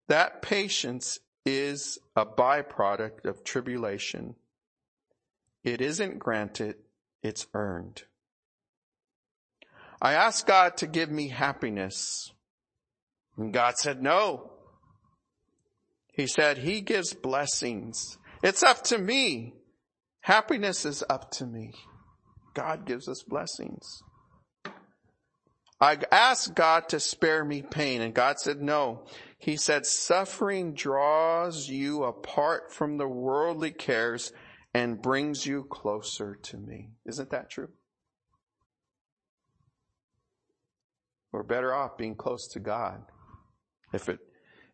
[0.08, 1.20] that patience
[1.58, 4.36] is a byproduct of tribulation.
[5.64, 6.76] It isn't granted,
[7.22, 8.04] it's earned.
[10.02, 12.32] I asked God to give me happiness.
[13.38, 14.52] And God said, no.
[16.14, 18.18] He said, He gives blessings.
[18.44, 19.56] It's up to me.
[20.22, 21.74] Happiness is up to me.
[22.54, 24.04] God gives us blessings.
[25.82, 29.06] I asked God to spare me pain and God said no.
[29.40, 34.34] He said suffering draws you apart from the worldly cares
[34.74, 36.90] and brings you closer to me.
[37.06, 37.70] Isn't that true?
[41.32, 43.04] We're better off being close to God.
[43.94, 44.20] If it,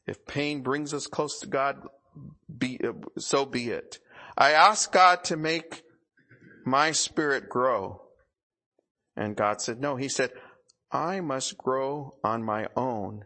[0.07, 1.78] if pain brings us close to God,
[2.57, 2.80] be,
[3.18, 3.99] so be it.
[4.38, 5.84] I asked God to make
[6.66, 8.01] my spirit grow.
[9.16, 10.32] And God said, no, he said,
[10.91, 13.26] I must grow on my own,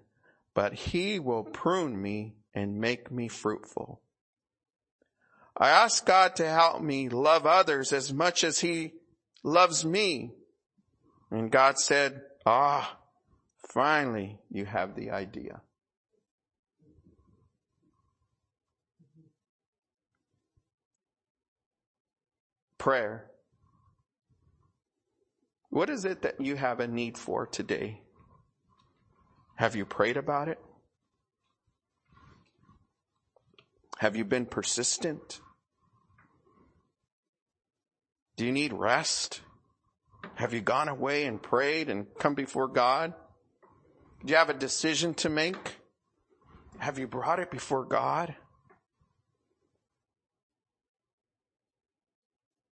[0.59, 4.01] but he will prune me and make me fruitful.
[5.55, 8.91] I ask God to help me love others as much as he
[9.41, 10.33] loves me.
[11.31, 12.97] And God said, ah,
[13.69, 15.61] finally you have the idea.
[22.77, 23.31] Prayer
[25.69, 28.01] what is it that you have a need for today?
[29.59, 30.57] Have you prayed about it?
[33.97, 35.41] Have you been persistent?
[38.37, 39.41] Do you need rest?
[40.35, 43.13] Have you gone away and prayed and come before God?
[44.23, 45.75] Do you have a decision to make?
[46.77, 48.35] Have you brought it before God?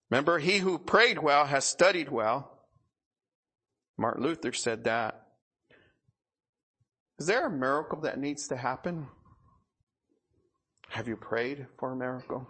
[0.10, 2.62] Remember, he who prayed well has studied well.
[3.98, 5.27] Martin Luther said that.
[7.20, 9.08] Is there a miracle that needs to happen?
[10.90, 12.48] Have you prayed for a miracle?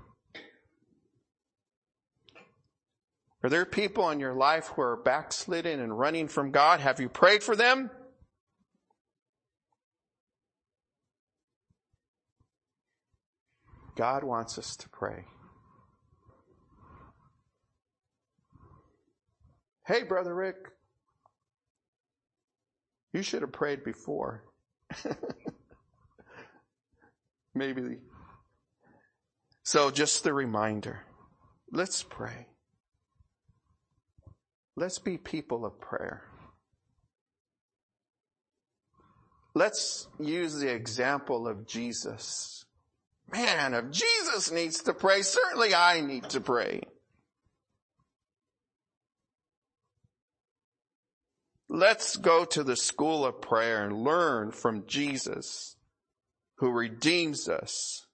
[3.44, 6.80] Are there people in your life who are backslidden and running from God?
[6.82, 7.90] Have you prayed for them?
[13.96, 15.26] God wants us to pray.
[19.86, 20.58] Hey, Brother Rick,
[23.14, 24.44] you should have prayed before.
[27.56, 27.98] Maybe.
[29.64, 31.02] So, just the reminder
[31.72, 32.48] let's pray.
[34.76, 36.24] Let's be people of prayer.
[39.56, 42.64] Let's use the example of Jesus.
[43.32, 46.82] Man, if Jesus needs to pray, certainly I need to pray.
[51.78, 55.76] Let's go to the school of prayer and learn from Jesus
[56.56, 58.08] who redeems us.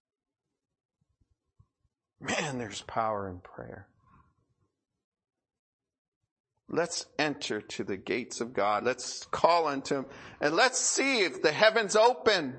[2.20, 3.88] Man, there's power in prayer.
[6.68, 8.84] Let's enter to the gates of God.
[8.84, 10.06] Let's call unto Him
[10.42, 12.58] and let's see if the heavens open.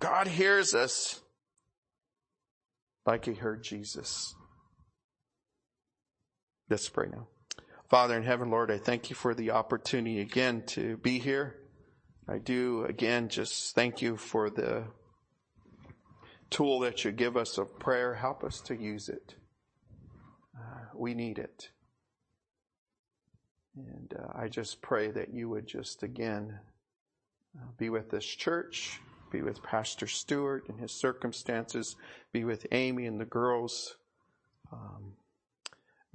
[0.00, 1.22] God hears us
[3.06, 4.34] like He heard Jesus.
[6.68, 7.28] Let's pray now.
[7.88, 11.56] Father in heaven, Lord, I thank you for the opportunity again to be here.
[12.28, 14.84] I do again just thank you for the
[16.50, 18.12] tool that you give us of prayer.
[18.12, 19.36] Help us to use it.
[20.54, 21.70] Uh, we need it.
[23.74, 26.58] And uh, I just pray that you would just again
[27.58, 29.00] uh, be with this church,
[29.32, 31.96] be with Pastor Stewart and his circumstances,
[32.32, 33.96] be with Amy and the girls.
[34.70, 35.14] Um,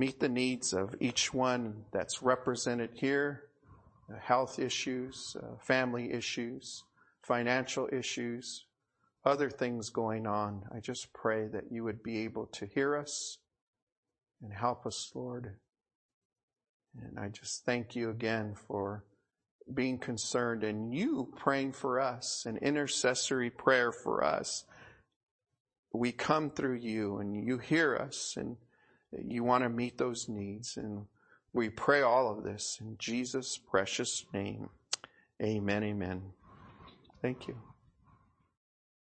[0.04, 3.44] meet the needs of each one that's represented here
[4.12, 6.84] uh, health issues, uh, family issues,
[7.22, 8.66] financial issues,
[9.24, 10.62] other things going on.
[10.76, 13.38] I just pray that you would be able to hear us
[14.42, 15.56] and help us, Lord.
[17.02, 19.06] And I just thank you again for
[19.74, 24.66] being concerned and you praying for us, an intercessory prayer for us.
[25.94, 28.58] We come through you and you hear us and
[29.22, 30.78] you want to meet those needs.
[30.78, 31.06] And
[31.54, 34.70] we pray all of this in Jesus' precious name.
[35.42, 35.84] Amen.
[35.84, 36.22] Amen.
[37.22, 37.73] Thank you.